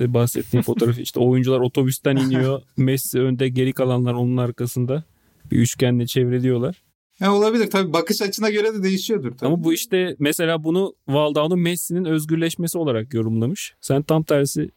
[0.00, 1.00] e, bahsettiğim fotoğrafı.
[1.00, 2.62] işte oyuncular otobüsten iniyor.
[2.76, 5.04] Messi önde geri kalanlar onun arkasında.
[5.50, 6.82] Bir üçgenle çevreliyorlar.
[7.20, 9.30] Ya olabilir tabii bakış açına göre de değişiyordur.
[9.36, 9.46] Tabii.
[9.46, 13.74] Ama bu işte mesela bunu Valdano Messi'nin özgürleşmesi olarak yorumlamış.
[13.80, 14.70] Sen tam tersi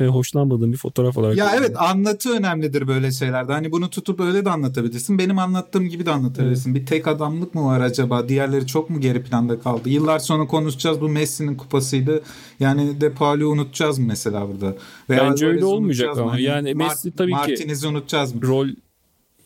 [0.00, 1.36] e, hoşlanmadığın bir fotoğraf olarak.
[1.36, 3.52] Ya evet anlatı önemlidir böyle şeylerde.
[3.52, 5.18] Hani bunu tutup öyle de anlatabilirsin.
[5.18, 6.70] Benim anlattığım gibi de anlatabilirsin.
[6.70, 6.80] Evet.
[6.80, 8.28] Bir tek adamlık mı var acaba?
[8.28, 9.88] Diğerleri çok mu geri planda kaldı?
[9.88, 12.22] Yıllar sonra konuşacağız bu Messi'nin kupasıydı.
[12.60, 14.76] Yani De Paul'u unutacağız mı mesela burada?
[15.10, 16.32] Veya Bence öyle olmayacak ama.
[16.32, 18.42] Hani Yani Messi tabii Martinez'i ki Martinez'i unutacağız mı?
[18.42, 18.68] Rol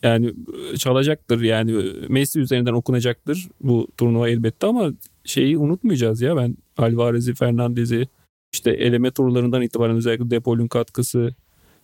[0.02, 0.34] yani
[0.78, 4.92] çalacaktır yani Messi üzerinden okunacaktır bu turnuva elbette ama
[5.24, 8.08] şeyi unutmayacağız ya ben Alvarez'i, Fernandez'i
[8.52, 11.34] işte eleme turlarından itibaren özellikle Depol'ün katkısı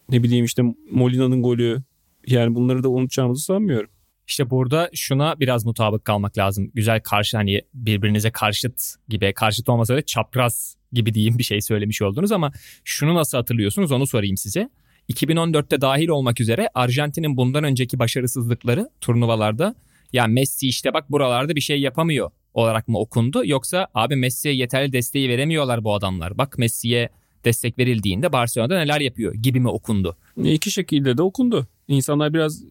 [0.09, 1.83] ne bileyim işte Molina'nın golü
[2.27, 3.91] yani bunları da unutacağımızı sanmıyorum.
[4.27, 6.71] İşte burada şuna biraz mutabık kalmak lazım.
[6.75, 12.03] Güzel karşı hani birbirinize karşıt gibi karşıt olmasa da çapraz gibi diyeyim bir şey söylemiş
[12.03, 12.53] oldunuz ama
[12.85, 14.71] şunu nasıl hatırlıyorsunuz onu sorayım size.
[15.13, 19.75] 2014'te dahil olmak üzere Arjantin'in bundan önceki başarısızlıkları turnuvalarda
[20.13, 24.93] ya Messi işte bak buralarda bir şey yapamıyor olarak mı okundu yoksa abi Messi'ye yeterli
[24.93, 26.39] desteği veremiyorlar bu adamlar.
[26.39, 27.09] Bak Messi'ye
[27.45, 30.17] destek verildiğinde Barcelona'da neler yapıyor gibi mi okundu?
[30.45, 31.67] İki şekilde de okundu.
[31.89, 32.63] İnsanlar biraz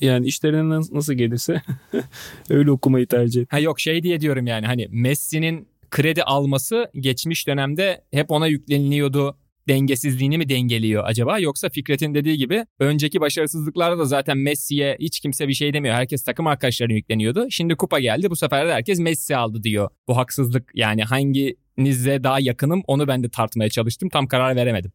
[0.00, 1.62] yani işlerine nasıl gelirse
[2.50, 3.50] öyle okumayı tercih etti.
[3.50, 9.36] Ha yok şey diye diyorum yani hani Messi'nin kredi alması geçmiş dönemde hep ona yükleniliyordu
[9.68, 11.38] dengesizliğini mi dengeliyor acaba?
[11.38, 15.94] Yoksa Fikret'in dediği gibi önceki başarısızlıklarda da zaten Messi'ye hiç kimse bir şey demiyor.
[15.94, 17.46] Herkes takım arkadaşlarına yükleniyordu.
[17.50, 19.88] Şimdi kupa geldi bu sefer de herkes Messi aldı diyor.
[20.08, 24.08] Bu haksızlık yani hanginize daha yakınım onu ben de tartmaya çalıştım.
[24.08, 24.92] Tam karar veremedim.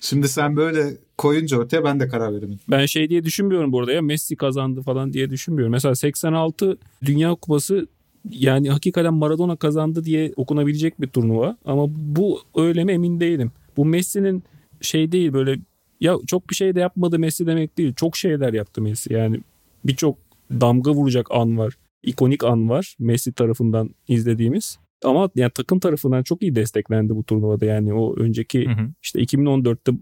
[0.00, 2.60] Şimdi sen böyle koyunca ortaya ben de karar veremedim.
[2.70, 5.72] Ben şey diye düşünmüyorum burada ya Messi kazandı falan diye düşünmüyorum.
[5.72, 7.86] Mesela 86 Dünya Kupası
[8.30, 11.56] yani hakikaten Maradona kazandı diye okunabilecek bir turnuva.
[11.64, 13.52] Ama bu öyle mi emin değilim.
[13.76, 14.42] Bu Messi'nin
[14.80, 15.58] şey değil böyle
[16.00, 17.94] ya çok bir şey de yapmadı Messi demek değil.
[17.94, 19.12] Çok şeyler yaptı Messi.
[19.12, 19.40] Yani
[19.84, 20.18] birçok
[20.50, 21.74] damga vuracak an var.
[22.02, 24.78] ikonik an var Messi tarafından izlediğimiz.
[25.04, 27.64] Ama yani takım tarafından çok iyi desteklendi bu turnuvada.
[27.64, 28.90] Yani o önceki hı hı.
[29.02, 29.92] işte 2014'te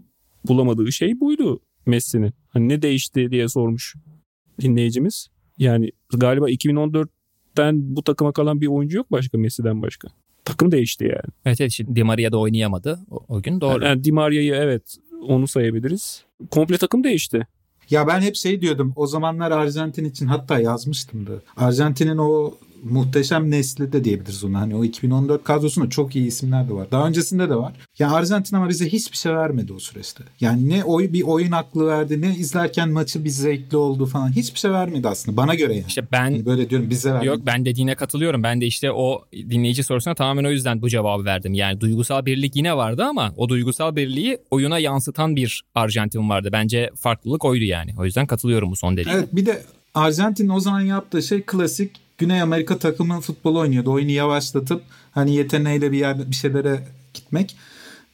[0.47, 2.33] bulamadığı şey buydu Messi'nin.
[2.49, 3.95] Hani ne değişti diye sormuş
[4.61, 5.27] dinleyicimiz.
[5.57, 10.07] Yani galiba 2014'ten bu takıma kalan bir oyuncu yok başka Messi'den başka
[10.45, 11.33] takım değişti yani.
[11.45, 13.85] Evet evet şimdi Di Maria da oynayamadı o, o gün doğru.
[13.85, 16.23] Yani Di Maria'yı evet onu sayabiliriz.
[16.51, 17.47] Komple takım değişti.
[17.89, 21.31] Ya ben hep şey diyordum o zamanlar Arjantin için hatta yazmıştım da.
[21.57, 24.59] Arjantin'in o muhteşem nesli de diyebiliriz ona.
[24.59, 26.91] Hani o 2014 kadrosunda çok iyi isimler de var.
[26.91, 27.73] Daha öncesinde de var.
[27.99, 30.23] Ya Arjantin ama bize hiçbir şey vermedi o süreçte.
[30.39, 34.31] Yani ne oy bir oyun aklı verdi ne izlerken maçı bir zevkli oldu falan.
[34.31, 35.85] Hiçbir şey vermedi aslında bana göre yani.
[35.87, 37.27] İşte ben yani böyle diyorum bize vermedi.
[37.27, 38.43] Yok ben dediğine katılıyorum.
[38.43, 41.53] Ben de işte o dinleyici sorusuna tamamen o yüzden bu cevabı verdim.
[41.53, 46.49] Yani duygusal birlik yine vardı ama o duygusal birliği oyuna yansıtan bir Arjantin vardı.
[46.51, 47.91] Bence farklılık oydu yani.
[47.97, 49.17] O yüzden katılıyorum bu son dediğine.
[49.19, 49.61] Evet bir de
[49.93, 51.91] Arjantin o zaman yaptığı şey klasik
[52.21, 53.91] Güney Amerika takımı futbol oynuyordu.
[53.91, 54.81] Oyunu yavaşlatıp
[55.11, 57.55] hani yeteneğiyle bir yerde bir şeylere gitmek.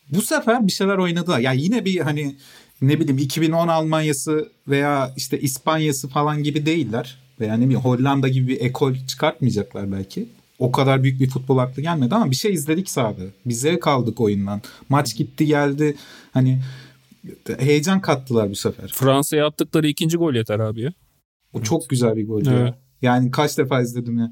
[0.10, 1.40] Bu sefer bir şeyler oynadılar.
[1.40, 2.36] Ya yani yine bir hani
[2.82, 7.18] ne bileyim 2010 Almanyası veya işte İspanyası falan gibi değiller.
[7.40, 10.30] Veya ne bileyim Hollanda gibi bir ekol çıkartmayacaklar belki.
[10.60, 13.24] O kadar büyük bir futbol aklı gelmedi ama bir şey izledik sahada.
[13.46, 14.62] Bize kaldık oyundan.
[14.90, 15.96] Maç gitti geldi.
[16.32, 16.60] Hani
[17.60, 18.92] heyecan kattılar bu sefer.
[18.94, 20.94] Fransa'ya attıkları ikinci gol yeter abi ya.
[21.54, 22.42] O çok güzel bir gol.
[22.48, 22.48] Evet.
[22.48, 22.87] Ya.
[23.02, 24.32] Yani kaç defa izledim ya.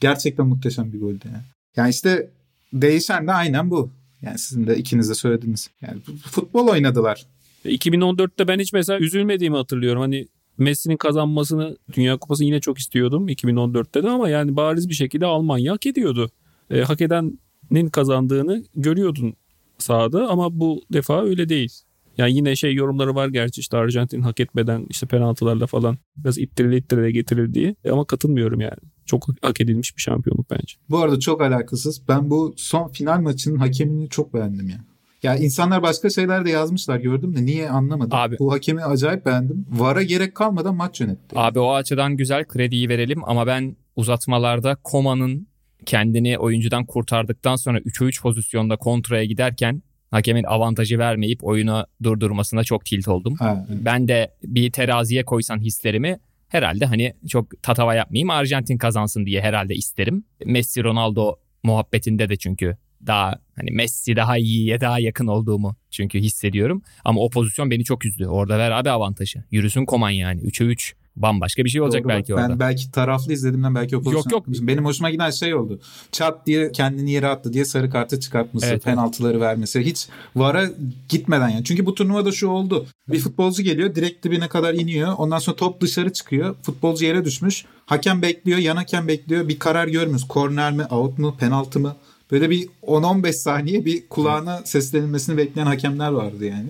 [0.00, 1.44] Gerçekten muhteşem bir goldü ya.
[1.76, 2.30] Yani işte
[2.72, 3.90] değişen de aynen bu.
[4.22, 5.70] Yani sizin de ikiniz de söylediniz.
[5.80, 7.26] Yani futbol oynadılar.
[7.64, 10.00] 2014'te ben hiç mesela üzülmediğimi hatırlıyorum.
[10.00, 15.26] Hani Messi'nin kazanmasını Dünya Kupası yine çok istiyordum 2014'te de ama yani bariz bir şekilde
[15.26, 16.30] Almanya hak ediyordu.
[16.70, 19.34] E, hak edenin kazandığını görüyordun
[19.78, 21.72] sahada ama bu defa öyle değil.
[22.18, 26.76] Yani yine şey yorumları var gerçi işte Arjantin hak etmeden işte penaltılarla falan biraz ittirile
[26.76, 28.78] ittirile getirildiği e, ama katılmıyorum yani.
[29.06, 30.74] Çok hak edilmiş bir şampiyonluk bence.
[30.90, 32.08] Bu arada çok alakasız.
[32.08, 34.84] Ben bu son final maçının hakemini çok beğendim ya.
[35.22, 38.18] Ya insanlar başka şeyler de yazmışlar gördüm de niye anlamadım.
[38.18, 39.66] Abi, bu hakemi acayip beğendim.
[39.70, 41.38] VAR'a gerek kalmadan maç yönetti.
[41.38, 45.46] Abi o açıdan güzel krediyi verelim ama ben uzatmalarda Koma'nın
[45.86, 52.84] kendini oyuncudan kurtardıktan sonra 3'e 3 pozisyonda kontraya giderken hakemin avantajı vermeyip oyunu durdurmasına çok
[52.84, 53.36] tilt oldum.
[53.36, 53.80] Ha, evet.
[53.84, 59.74] Ben de bir teraziye koysan hislerimi herhalde hani çok tatava yapmayayım Arjantin kazansın diye herhalde
[59.74, 60.24] isterim.
[60.44, 66.82] Messi Ronaldo muhabbetinde de çünkü daha hani Messi daha iyiye daha yakın olduğumu çünkü hissediyorum.
[67.04, 68.26] Ama o pozisyon beni çok üzdü.
[68.26, 69.44] Orada ver abi avantajı.
[69.50, 70.40] Yürüsün Koman yani.
[70.40, 72.38] 3'e 3 bambaşka bir şey olacak Doğru, belki bak.
[72.38, 72.48] orada.
[72.48, 74.40] Ben belki taraflı izlediğimden belki o pozisyon Yok yok.
[74.40, 74.66] Yapmışım.
[74.66, 75.80] Benim hoşuma giden şey oldu.
[76.12, 79.42] Çat diye kendini yere attı diye sarı kartı çıkartması, evet, penaltıları evet.
[79.42, 79.80] vermesi.
[79.80, 80.70] Hiç VAR'a
[81.08, 81.64] gitmeden yani.
[81.64, 82.86] Çünkü bu turnuvada şu oldu.
[83.08, 85.14] Bir futbolcu geliyor direkt dibine kadar iniyor.
[85.18, 86.56] Ondan sonra top dışarı çıkıyor.
[86.62, 87.64] Futbolcu yere düşmüş.
[87.86, 89.48] Hakem bekliyor, yan hakem bekliyor.
[89.48, 90.28] Bir karar görmüyoruz.
[90.28, 91.96] Korner mi, out mu, penaltı mı?
[92.30, 96.68] Böyle bir 10-15 saniye bir kulağına seslenilmesini bekleyen hakemler vardı yani.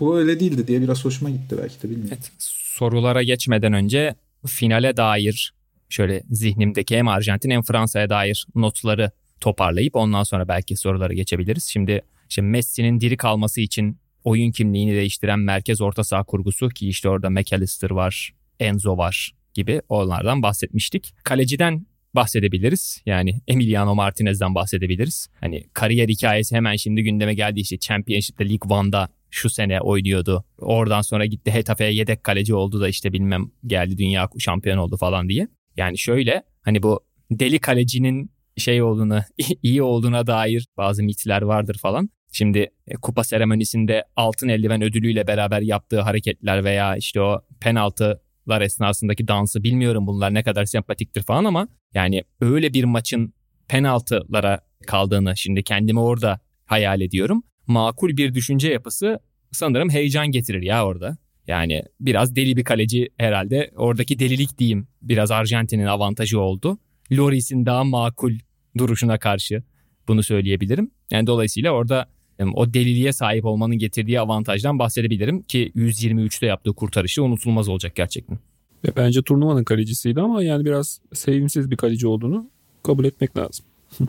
[0.00, 2.18] Bu öyle değildi diye biraz hoşuma gitti belki de bilmiyorum.
[2.20, 2.30] Evet,
[2.80, 4.14] sorulara geçmeden önce
[4.46, 5.52] finale dair
[5.88, 11.64] şöyle zihnimdeki hem Arjantin hem Fransa'ya dair notları toparlayıp ondan sonra belki sorulara geçebiliriz.
[11.64, 17.08] Şimdi işte Messi'nin diri kalması için oyun kimliğini değiştiren merkez orta saha kurgusu ki işte
[17.08, 21.14] orada McAllister var, Enzo var gibi onlardan bahsetmiştik.
[21.24, 23.02] Kaleciden bahsedebiliriz.
[23.06, 25.28] Yani Emiliano Martinez'den bahsedebiliriz.
[25.40, 30.44] Hani kariyer hikayesi hemen şimdi gündeme geldi işte Championship'te League One'da şu sene oynuyordu.
[30.58, 35.28] Oradan sonra gitti Hetafe'ye yedek kaleci oldu da işte bilmem geldi dünya şampiyon oldu falan
[35.28, 35.48] diye.
[35.76, 39.20] Yani şöyle hani bu deli kalecinin şey olduğunu,
[39.62, 42.10] iyi olduğuna dair bazı mitler vardır falan.
[42.32, 49.28] Şimdi e, kupa seremonisinde altın eldiven ödülüyle beraber yaptığı hareketler veya işte o penaltılar esnasındaki
[49.28, 53.34] dansı bilmiyorum bunlar ne kadar sempatiktir falan ama yani öyle bir maçın
[53.68, 57.42] penaltılara kaldığını şimdi kendimi orada hayal ediyorum.
[57.70, 59.18] Makul bir düşünce yapısı
[59.52, 61.16] sanırım heyecan getirir ya orada.
[61.46, 63.70] Yani biraz deli bir kaleci herhalde.
[63.76, 66.78] Oradaki delilik diyeyim biraz Arjantin'in avantajı oldu.
[67.12, 68.32] Loris'in daha makul
[68.78, 69.62] duruşuna karşı
[70.08, 70.90] bunu söyleyebilirim.
[71.10, 72.06] Yani dolayısıyla orada
[72.54, 78.38] o deliliğe sahip olmanın getirdiği avantajdan bahsedebilirim ki 123'te yaptığı kurtarışı unutulmaz olacak gerçekten.
[78.84, 82.50] Ve bence turnuvanın kalecisiydi ama yani biraz sevimsiz bir kaleci olduğunu
[82.82, 83.64] kabul etmek lazım.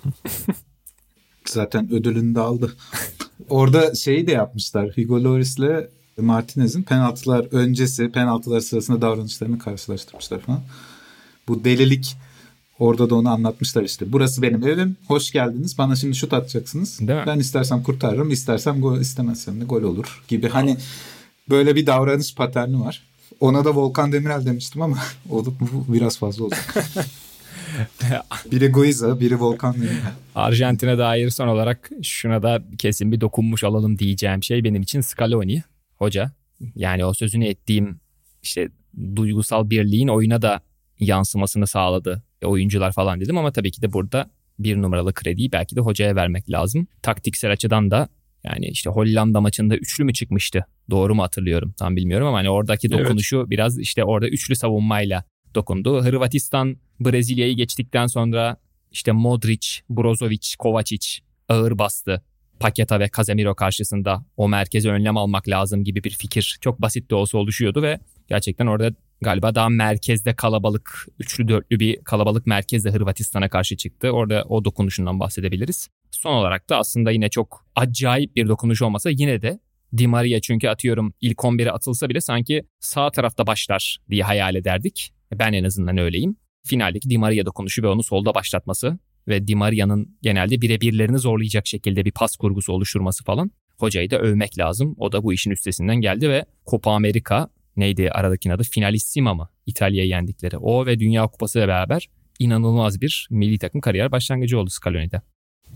[1.45, 2.71] Zaten ödülünü de aldı.
[3.49, 4.89] Orada şeyi de yapmışlar.
[4.95, 10.61] Hugo Lloris'le Martinez'in penaltılar öncesi, penaltılar sırasında davranışlarını karşılaştırmışlar falan.
[11.47, 12.15] Bu delilik
[12.79, 14.11] orada da onu anlatmışlar işte.
[14.11, 14.95] Burası benim evim.
[15.07, 15.77] Hoş geldiniz.
[15.77, 16.99] Bana şimdi şut atacaksınız.
[17.01, 20.49] Ben istersem kurtarırım, istersem gol istemezsem de gol olur gibi.
[20.49, 20.77] Hani
[21.49, 23.03] böyle bir davranış paterni var.
[23.39, 24.97] Ona da Volkan Demirel demiştim ama
[25.31, 26.55] o bu biraz fazla oldu.
[28.51, 29.75] biri Guiza, biri Volkan.
[30.35, 35.63] Arjantin'e dair son olarak şuna da kesin bir dokunmuş olalım diyeceğim şey benim için Scaloni
[35.97, 36.31] hoca.
[36.75, 37.99] Yani o sözünü ettiğim
[38.43, 38.69] işte
[39.15, 40.61] duygusal birliğin oyuna da
[40.99, 45.75] yansımasını sağladı e, oyuncular falan dedim ama tabii ki de burada bir numaralı krediyi belki
[45.75, 46.87] de hocaya vermek lazım.
[47.01, 48.09] Taktiksel açıdan da
[48.43, 50.65] yani işte Hollanda maçında üçlü mü çıkmıştı?
[50.89, 51.73] Doğru mu hatırlıyorum?
[51.77, 53.49] Tam bilmiyorum ama hani oradaki dokunuşu evet.
[53.49, 55.23] biraz işte orada üçlü savunmayla
[55.55, 56.03] dokundu.
[56.03, 58.57] Hırvatistan Brezilya'yı geçtikten sonra
[58.91, 61.07] işte Modric, Brozovic, Kovacic
[61.49, 62.21] ağır bastı.
[62.59, 67.15] Paketa ve Casemiro karşısında o merkeze önlem almak lazım gibi bir fikir çok basit de
[67.15, 73.49] olsa oluşuyordu ve gerçekten orada galiba daha merkezde kalabalık, üçlü dörtlü bir kalabalık merkezde Hırvatistan'a
[73.49, 74.11] karşı çıktı.
[74.11, 75.89] Orada o dokunuşundan bahsedebiliriz.
[76.11, 79.59] Son olarak da aslında yine çok acayip bir dokunuş olmasa yine de
[79.97, 85.13] Di Maria çünkü atıyorum ilk 11'e atılsa bile sanki sağ tarafta başlar diye hayal ederdik.
[85.39, 86.35] Ben en azından öyleyim.
[86.65, 92.05] Finaldeki Di Maria dokunuşu ve onu solda başlatması ve Di Maria'nın genelde birebirlerini zorlayacak şekilde
[92.05, 94.95] bir pas kurgusu oluşturması falan hocayı da övmek lazım.
[94.97, 99.49] O da bu işin üstesinden geldi ve Copa America neydi aradaki adı Finalissima mı?
[99.65, 100.57] İtalya'yı yendikleri.
[100.57, 105.21] O ve Dünya Kupası ile beraber inanılmaz bir milli takım kariyer başlangıcı oldu Scaloni'de.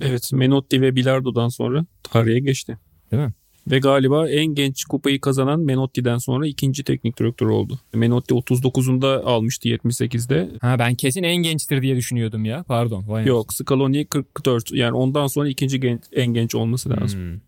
[0.01, 2.77] Evet Menotti ve Bilardo'dan sonra tarihe geçti.
[3.11, 3.33] Değil mi?
[3.71, 7.79] Ve galiba en genç kupayı kazanan Menotti'den sonra ikinci teknik direktör oldu.
[7.93, 10.49] Menotti 39'unda almıştı 78'de.
[10.61, 12.63] Ha ben kesin en gençtir diye düşünüyordum ya.
[12.63, 13.03] Pardon.
[13.07, 14.71] Vay Yok Scaloni 44.
[14.71, 17.19] Yani ondan sonra ikinci genç, en genç olması lazım.
[17.19, 17.39] Hmm.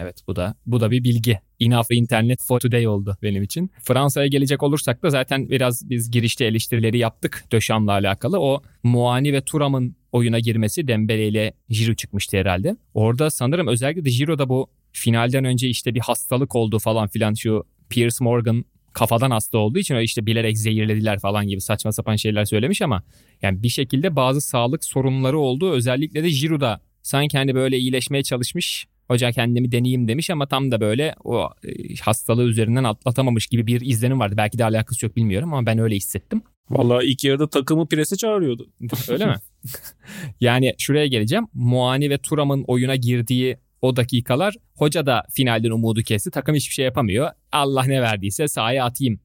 [0.00, 1.40] Evet bu da bu da bir bilgi.
[1.60, 3.70] Enough internet for today oldu benim için.
[3.82, 8.40] Fransa'ya gelecek olursak da zaten biraz biz girişte eleştirileri yaptık Döşam'la alakalı.
[8.40, 12.76] O Muani ve Turam'ın oyuna girmesi Dembele ile Giroud çıkmıştı herhalde.
[12.94, 17.64] Orada sanırım özellikle de Giroud'da bu finalden önce işte bir hastalık oldu falan filan şu
[17.88, 22.82] Piers Morgan kafadan hasta olduğu için işte bilerek zehirlediler falan gibi saçma sapan şeyler söylemiş
[22.82, 23.02] ama
[23.42, 25.70] yani bir şekilde bazı sağlık sorunları oldu.
[25.70, 30.80] Özellikle de Giroud'a sanki hani böyle iyileşmeye çalışmış Hoca kendimi deneyeyim demiş ama tam da
[30.80, 34.34] böyle o e, hastalığı üzerinden atlatamamış gibi bir izlenim vardı.
[34.36, 36.42] Belki de alakası yok bilmiyorum ama ben öyle hissettim.
[36.70, 38.68] Vallahi ilk yarıda takımı prese çağırıyordu.
[39.08, 39.34] öyle mi?
[40.40, 41.46] yani şuraya geleceğim.
[41.54, 46.30] Muani ve Turam'ın oyuna girdiği o dakikalar hoca da finalden umudu kesti.
[46.30, 47.30] Takım hiçbir şey yapamıyor.
[47.52, 49.20] Allah ne verdiyse sahaya atayım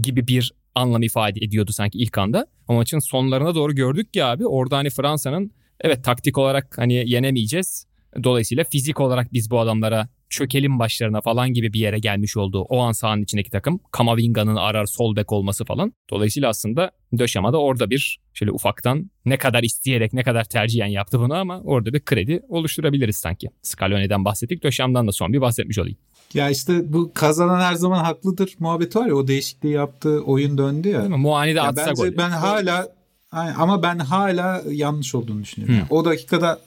[0.00, 2.46] gibi bir anlam ifade ediyordu sanki ilk anda.
[2.68, 7.86] Ama maçın sonlarına doğru gördük ya abi orada hani Fransa'nın evet taktik olarak hani yenemeyeceğiz
[8.24, 12.78] Dolayısıyla fizik olarak biz bu adamlara çökelim başlarına falan gibi bir yere gelmiş olduğu o
[12.78, 15.92] an sahanın içindeki takım Kamavinga'nın arar sol bek olması falan.
[16.10, 21.20] Dolayısıyla aslında Döşama da orada bir şöyle ufaktan ne kadar isteyerek ne kadar tercihen yaptı
[21.20, 23.48] bunu ama orada bir kredi oluşturabiliriz sanki.
[23.62, 25.98] Scalone'den bahsettik Döşam'dan da son bir bahsetmiş olayım.
[26.34, 30.88] Ya işte bu kazanan her zaman haklıdır muhabbeti var ya o değişikliği yaptığı oyun döndü
[30.88, 30.98] ya.
[30.98, 31.16] Değil mi?
[31.16, 32.16] Muani de atsa gol.
[32.16, 32.88] Ben hala
[33.32, 35.74] ama ben hala yanlış olduğunu düşünüyorum.
[35.74, 36.60] Yani o dakikada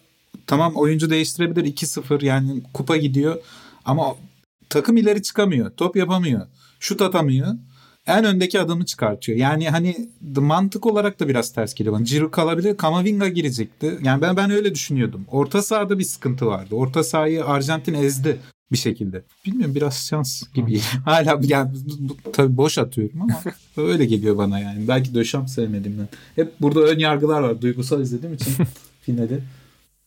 [0.50, 3.38] tamam oyuncu değiştirebilir 2-0 yani kupa gidiyor
[3.86, 4.16] ama
[4.70, 5.72] takım ileri çıkamıyor.
[5.78, 6.48] Top yapamıyor.
[6.80, 7.48] Şut atamıyor.
[8.08, 9.38] En öndeki adamı çıkartıyor.
[9.38, 12.06] Yani hani mantık olarak da biraz ters geliyor bana.
[12.06, 12.78] Ciro kalabilir.
[12.78, 14.00] Kamavinga girecekti.
[14.04, 15.26] Yani ben ben öyle düşünüyordum.
[15.32, 16.76] Orta sahada bir sıkıntı vardı.
[16.76, 18.40] Orta sahayı Arjantin ezdi
[18.72, 19.24] bir şekilde.
[19.46, 20.80] Bilmiyorum biraz şans gibi.
[21.06, 21.72] Hala yani
[22.34, 23.42] tabii boş atıyorum ama
[23.78, 24.88] öyle geliyor bana yani.
[24.88, 26.08] Belki döşem sevmediğimden.
[26.36, 27.62] Hep burada ön yargılar var.
[27.62, 28.54] Duygusal izlediğim için
[29.02, 29.42] finali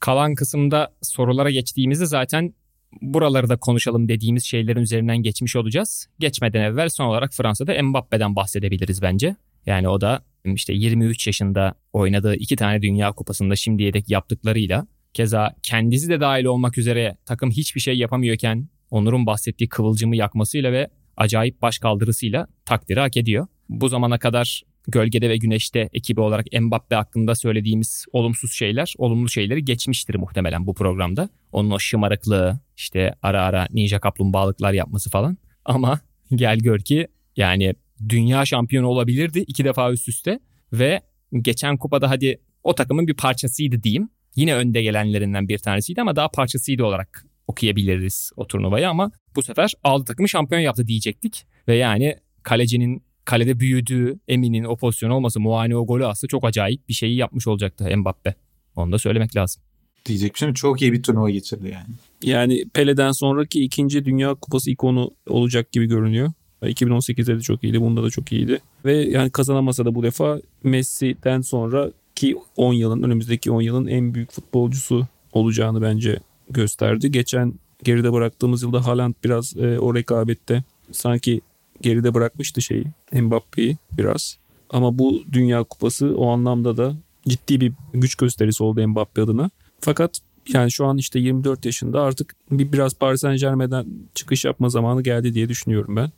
[0.03, 2.55] kalan kısımda sorulara geçtiğimizde zaten
[3.03, 6.09] buraları da konuşalım dediğimiz şeylerin üzerinden geçmiş olacağız.
[6.19, 9.37] Geçmeden evvel son olarak Fransa'da Mbappe'den bahsedebiliriz bence.
[9.67, 15.55] Yani o da işte 23 yaşında oynadığı iki tane Dünya Kupası'nda şimdiye dek yaptıklarıyla keza
[15.63, 21.63] kendisi de dahil olmak üzere takım hiçbir şey yapamıyorken Onur'un bahsettiği kıvılcımı yakmasıyla ve acayip
[21.63, 23.47] baş kaldırısıyla takdiri hak ediyor.
[23.69, 29.65] Bu zamana kadar gölgede ve güneşte ekibi olarak Mbappe hakkında söylediğimiz olumsuz şeyler, olumlu şeyleri
[29.65, 31.29] geçmiştir muhtemelen bu programda.
[31.53, 35.39] Onun o şımarıklığı, işte ara ara ninja kaplumbağalıklar yapması falan.
[35.65, 36.01] Ama
[36.35, 37.75] gel gör ki yani
[38.09, 40.41] dünya şampiyonu olabilirdi iki defa üst üste
[40.73, 41.01] ve
[41.41, 44.09] geçen kupada hadi o takımın bir parçasıydı diyeyim.
[44.37, 49.73] Yine önde gelenlerinden bir tanesiydi ama daha parçasıydı olarak okuyabiliriz o turnuvayı ama bu sefer
[49.85, 51.47] aldı takımı şampiyon yaptı diyecektik.
[51.69, 56.89] Ve yani kalecinin kalede büyüdüğü Emin'in o pozisyon olması Muani o golü aslında çok acayip
[56.89, 58.35] bir şeyi yapmış olacaktı Mbappe.
[58.77, 59.63] Onu da söylemek lazım.
[60.07, 60.55] Diyecek bir şey mi?
[60.55, 61.95] Çok iyi bir turnuva geçirdi yani.
[62.23, 66.33] Yani Pele'den sonraki ikinci Dünya Kupası ikonu olacak gibi görünüyor.
[66.63, 67.81] 2018'de de çok iyiydi.
[67.81, 68.61] Bunda da çok iyiydi.
[68.85, 74.15] Ve yani kazanamasa da bu defa Messi'den sonra ki 10 yılın önümüzdeki 10 yılın en
[74.15, 76.19] büyük futbolcusu olacağını bence
[76.51, 77.11] gösterdi.
[77.11, 77.55] Geçen
[77.85, 81.41] geride bıraktığımız yılda Haaland biraz e, o rekabette sanki
[81.83, 84.39] geride bırakmıştı şeyi Mbappe'yi biraz.
[84.71, 86.97] Ama bu Dünya Kupası o anlamda da
[87.29, 89.51] ciddi bir güç gösterisi oldu Mbappe adına.
[89.81, 94.69] Fakat yani şu an işte 24 yaşında artık bir biraz Paris Saint Germain'den çıkış yapma
[94.69, 96.11] zamanı geldi diye düşünüyorum ben.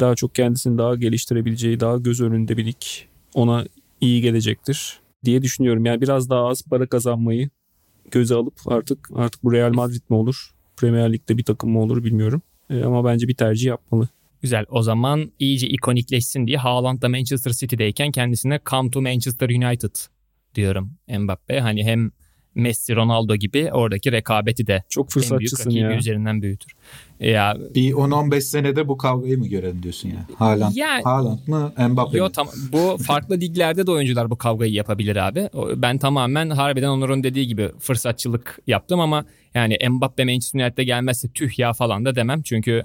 [0.00, 2.82] Daha çok kendisini daha geliştirebileceği, daha göz önünde bir lig
[3.34, 3.64] ona
[4.00, 5.86] iyi gelecektir diye düşünüyorum.
[5.86, 7.50] Yani biraz daha az para kazanmayı
[8.10, 12.04] göze alıp artık artık bu Real Madrid mi olur, Premier Lig'de bir takım mı olur
[12.04, 12.42] bilmiyorum.
[12.70, 14.08] E, ama bence bir tercih yapmalı.
[14.42, 14.64] Güzel.
[14.68, 19.94] O zaman iyice ikonikleşsin diye Haaland da Manchester City'deyken kendisine come to Manchester United
[20.54, 21.60] diyorum Mbappe.
[21.60, 22.10] Hani hem
[22.54, 25.96] Messi, Ronaldo gibi oradaki rekabeti de çok fırsatçısın ya.
[25.96, 26.72] üzerinden büyütür.
[27.20, 30.26] Ya bir 10-15 senede bu kavgayı mı görelim diyorsun ya?
[30.38, 35.16] Haaland, ya, Haaland mı Mbappe yo, tam, bu farklı liglerde de oyuncular bu kavgayı yapabilir
[35.16, 35.48] abi.
[35.76, 39.24] Ben tamamen harbiden Onur'un dediği gibi fırsatçılık yaptım ama
[39.54, 42.42] yani Mbappe Manchester United'e gelmezse tüh ya falan da demem.
[42.42, 42.84] Çünkü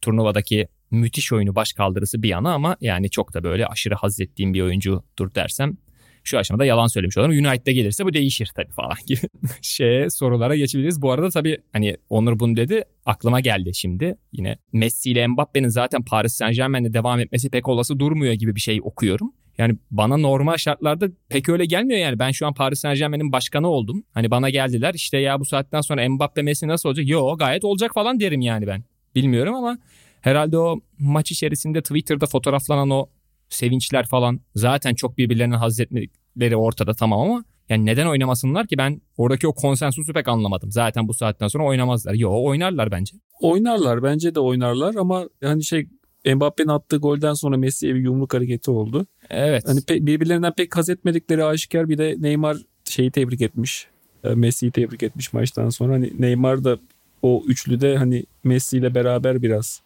[0.00, 4.54] turnuvadaki müthiş oyunu baş kaldırısı bir yana ama yani çok da böyle aşırı haz ettiğim
[4.54, 5.76] bir oyuncudur dersem
[6.24, 7.32] şu aşamada yalan söylemiş olurum.
[7.32, 9.20] United'de gelirse bu değişir tabii falan gibi
[9.62, 11.02] şeye sorulara geçebiliriz.
[11.02, 14.16] Bu arada tabii hani Onur bunu dedi aklıma geldi şimdi.
[14.32, 18.60] Yine Messi ile Mbappe'nin zaten Paris Saint Germain'de devam etmesi pek olası durmuyor gibi bir
[18.60, 19.32] şey okuyorum.
[19.58, 22.18] Yani bana normal şartlarda pek öyle gelmiyor yani.
[22.18, 24.04] Ben şu an Paris Saint Germain'in başkanı oldum.
[24.12, 27.08] Hani bana geldiler işte ya bu saatten sonra Mbappe Messi nasıl olacak?
[27.08, 28.84] Yo gayet olacak falan derim yani ben.
[29.14, 29.78] bilmiyorum ama
[30.24, 33.06] herhalde o maç içerisinde Twitter'da fotoğraflanan o
[33.48, 39.00] sevinçler falan zaten çok birbirlerine haz etmeleri ortada tamam ama yani neden oynamasınlar ki ben
[39.16, 40.72] oradaki o konsensusu pek anlamadım.
[40.72, 42.14] Zaten bu saatten sonra oynamazlar.
[42.14, 43.16] Yo oynarlar bence.
[43.40, 45.86] Oynarlar bence de oynarlar ama hani şey
[46.34, 49.06] Mbappe'nin attığı golden sonra Messi'ye bir yumruk hareketi oldu.
[49.30, 49.62] Evet.
[49.66, 53.86] Hani pe- birbirlerinden pek haz etmedikleri aşikar bir de Neymar şeyi tebrik etmiş.
[54.24, 55.92] E, Messi'yi tebrik etmiş maçtan sonra.
[55.92, 56.78] Hani Neymar da
[57.22, 59.84] o üçlüde hani Messi ile beraber biraz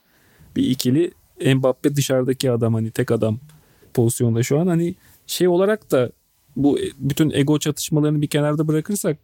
[0.57, 1.12] bir ikili
[1.55, 3.38] Mbappe dışarıdaki adam hani tek adam
[3.94, 4.94] pozisyonda şu an hani
[5.26, 6.11] şey olarak da
[6.57, 9.18] bu bütün ego çatışmalarını bir kenarda bırakırsak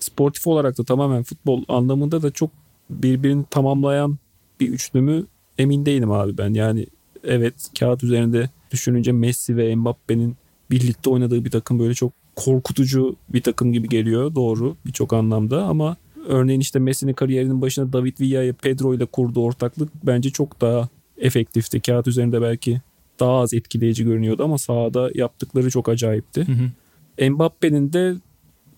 [0.00, 2.50] sportif olarak da tamamen futbol anlamında da çok
[2.90, 4.18] birbirini tamamlayan
[4.60, 5.26] bir üçlü mü
[5.58, 6.54] emin değilim abi ben.
[6.54, 6.86] Yani
[7.24, 10.36] evet kağıt üzerinde düşününce Messi ve Mbappe'nin
[10.70, 15.96] birlikte oynadığı bir takım böyle çok korkutucu bir takım gibi geliyor doğru birçok anlamda ama
[16.26, 21.80] örneğin işte Messi'nin kariyerinin başında David Villa'yı Pedro ile kurduğu ortaklık bence çok daha efektifti.
[21.80, 22.80] Kağıt üzerinde belki
[23.20, 26.46] daha az etkileyici görünüyordu ama sahada yaptıkları çok acayipti.
[26.46, 27.30] Hı hı.
[27.30, 28.14] Mbappe'nin de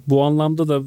[0.06, 0.82] bu anlamda da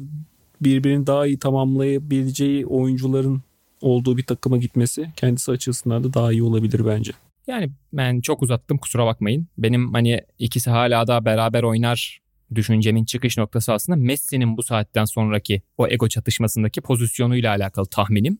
[0.60, 3.42] birbirini daha iyi tamamlayabileceği oyuncuların
[3.80, 7.12] olduğu bir takıma gitmesi kendisi açısından da daha iyi olabilir bence.
[7.46, 9.46] Yani ben çok uzattım kusura bakmayın.
[9.58, 12.21] Benim hani ikisi hala da beraber oynar
[12.56, 18.38] düşüncemin çıkış noktası aslında Messi'nin bu saatten sonraki o ego çatışmasındaki pozisyonuyla alakalı tahminim.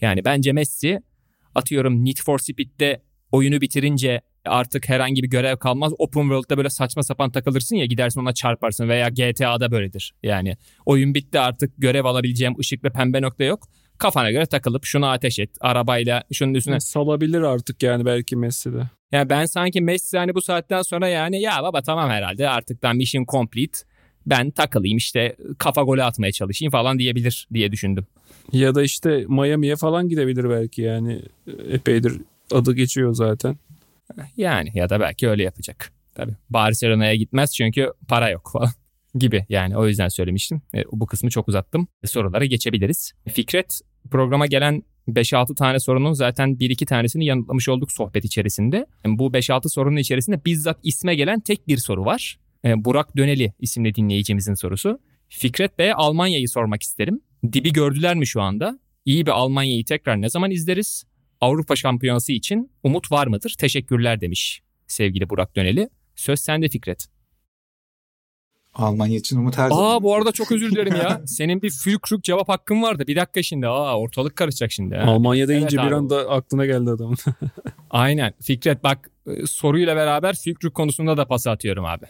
[0.00, 1.00] Yani bence Messi
[1.54, 3.02] atıyorum Need for Speed'de
[3.32, 5.92] oyunu bitirince artık herhangi bir görev kalmaz.
[5.98, 10.14] Open World'da böyle saçma sapan takılırsın ya gidersin ona çarparsın veya GTA'da böyledir.
[10.22, 10.56] Yani
[10.86, 13.68] oyun bitti artık görev alabileceğim ışık ve pembe nokta yok.
[14.02, 16.80] Kafana göre takılıp şunu ateş et arabayla şunun üstüne.
[16.80, 18.90] Salabilir artık yani belki Messi'de.
[19.12, 22.96] Yani ben sanki Messi hani bu saatten sonra yani ya baba tamam herhalde artık ben
[22.96, 23.78] mission complete.
[24.26, 28.06] Ben takılayım işte kafa golü atmaya çalışayım falan diyebilir diye düşündüm.
[28.52, 31.22] Ya da işte Miami'ye falan gidebilir belki yani
[31.70, 32.12] epeydir
[32.52, 33.56] adı geçiyor zaten.
[34.36, 35.92] Yani ya da belki öyle yapacak.
[36.14, 38.70] Tabii Barcelona'ya gitmez çünkü para yok falan
[39.14, 40.62] gibi yani o yüzden söylemiştim.
[40.74, 41.88] E, bu kısmı çok uzattım.
[42.04, 43.12] Sorulara geçebiliriz.
[43.28, 43.80] Fikret
[44.10, 48.86] programa gelen 5-6 tane sorunun zaten 1-2 tanesini yanıtlamış olduk sohbet içerisinde.
[49.06, 52.38] Bu 5-6 sorunun içerisinde bizzat isme gelen tek bir soru var.
[52.64, 54.98] E, Burak Döneli isimli dinleyicimizin sorusu.
[55.28, 57.20] Fikret Bey'e Almanya'yı sormak isterim.
[57.52, 58.78] Dibi gördüler mi şu anda?
[59.04, 61.04] İyi bir Almanya'yı tekrar ne zaman izleriz?
[61.40, 63.54] Avrupa Şampiyonası için umut var mıdır?
[63.58, 65.88] Teşekkürler demiş sevgili Burak Döneli.
[66.16, 67.06] Söz sende Fikret.
[68.74, 69.84] Almanya için umut her zaman.
[69.96, 71.20] Aa bu arada çok özür dilerim ya.
[71.26, 73.04] Senin bir Fülkrük cevap hakkın vardı.
[73.06, 73.66] Bir dakika şimdi.
[73.66, 74.94] Aa ortalık karışacak şimdi.
[74.96, 75.10] Ha.
[75.10, 75.94] Almanya deyince Evet bir abi.
[75.94, 77.16] anda aklına geldi adamın.
[77.90, 78.32] Aynen.
[78.40, 82.04] Fikret bak e, soruyla beraber Fülkrük konusunda da pas atıyorum abi.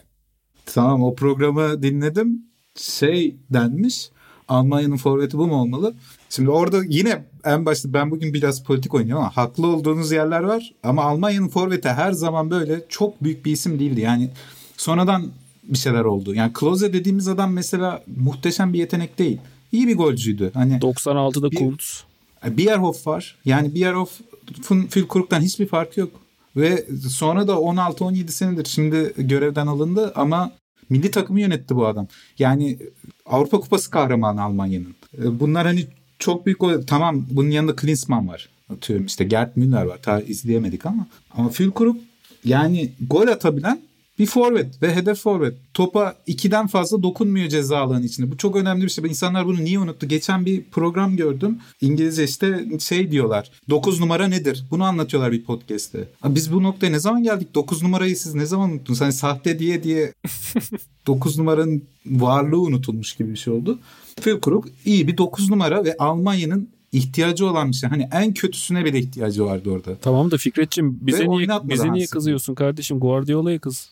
[0.65, 2.41] Tamam o programı dinledim.
[2.75, 4.09] Şey denmiş.
[4.47, 5.93] Almanya'nın forveti bu mu olmalı?
[6.29, 10.73] Şimdi orada yine en başta ben bugün biraz politik oynuyorum ama haklı olduğunuz yerler var.
[10.83, 14.01] Ama Almanya'nın forveti her zaman böyle çok büyük bir isim değildi.
[14.01, 14.29] Yani
[14.77, 15.25] sonradan
[15.63, 16.33] bir şeyler oldu.
[16.33, 19.37] Yani Klose dediğimiz adam mesela muhteşem bir yetenek değil.
[19.71, 20.51] İyi bir golcüydü.
[20.53, 22.03] Hani 96'da Bir- Kuntz.
[22.47, 23.35] Bierhoff var.
[23.45, 26.11] Yani Bierhoff'un Fülkuruk'tan hiçbir farkı yok.
[26.55, 30.51] Ve sonra da 16-17 senedir şimdi görevden alındı ama
[30.89, 32.07] milli takımı yönetti bu adam.
[32.39, 32.77] Yani
[33.25, 34.95] Avrupa Kupası kahramanı Almanya'nın.
[35.23, 35.87] E, Bunlar hani
[36.19, 36.81] çok büyük gol.
[36.87, 38.49] Tamam bunun yanında Klinsmann var.
[38.73, 39.97] Atıyorum işte Gerd Müller var.
[40.01, 41.07] Ta izleyemedik ama.
[41.37, 41.97] Ama Fülkuruk
[42.45, 43.81] yani gol atabilen
[44.19, 45.53] bir forvet ve hedef forvet.
[45.73, 48.31] Topa ikiden fazla dokunmuyor ceza alanı içinde.
[48.31, 49.05] Bu çok önemli bir şey.
[49.05, 50.07] İnsanlar bunu niye unuttu?
[50.07, 51.57] Geçen bir program gördüm.
[51.81, 53.51] İngilizce işte şey diyorlar.
[53.69, 54.65] 9 numara nedir?
[54.71, 56.07] Bunu anlatıyorlar bir podcast'te.
[56.25, 57.55] Biz bu noktaya ne zaman geldik?
[57.55, 59.01] 9 numarayı siz ne zaman unuttunuz?
[59.01, 60.13] Hani sahte diye diye
[61.07, 63.79] 9 numaranın varlığı unutulmuş gibi bir şey oldu.
[64.21, 67.89] Fülkrug iyi bir 9 numara ve Almanya'nın ihtiyacı olan bir şey.
[67.89, 69.97] Hani en kötüsüne bile ihtiyacı vardı orada.
[70.01, 72.99] Tamam da Fikretçim bize Ve niye bize niye kızıyorsun kardeşim?
[72.99, 73.89] Guardiola'ya kız.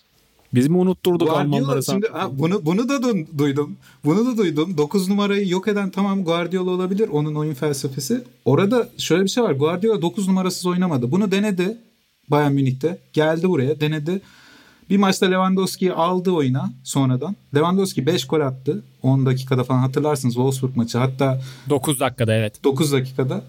[0.54, 1.94] Biz mi unutturduk Guardiola Almanlara sen?
[1.94, 3.78] şimdi ha, bunu bunu da du- duydum.
[4.06, 4.78] Bunu da duydum.
[4.78, 7.08] 9 numarayı yok eden tamam Guardiola olabilir.
[7.10, 8.24] Onun oyun felsefesi.
[8.46, 9.52] Orada şöyle bir şey var.
[9.52, 11.12] Guardiola 9 numarasız oynamadı.
[11.12, 11.78] Bunu denedi
[12.30, 12.98] Bayern Münih'te.
[13.14, 14.22] Geldi buraya denedi.
[14.90, 17.36] Bir maçta Lewandowski'yi aldı oyuna sonradan.
[17.56, 18.84] Lewandowski 5 gol attı.
[19.04, 20.98] 10 dakikada falan hatırlarsınız Wolfsburg maçı.
[20.98, 22.64] Hatta 9 dakikada evet.
[22.64, 23.44] 9 dakikada.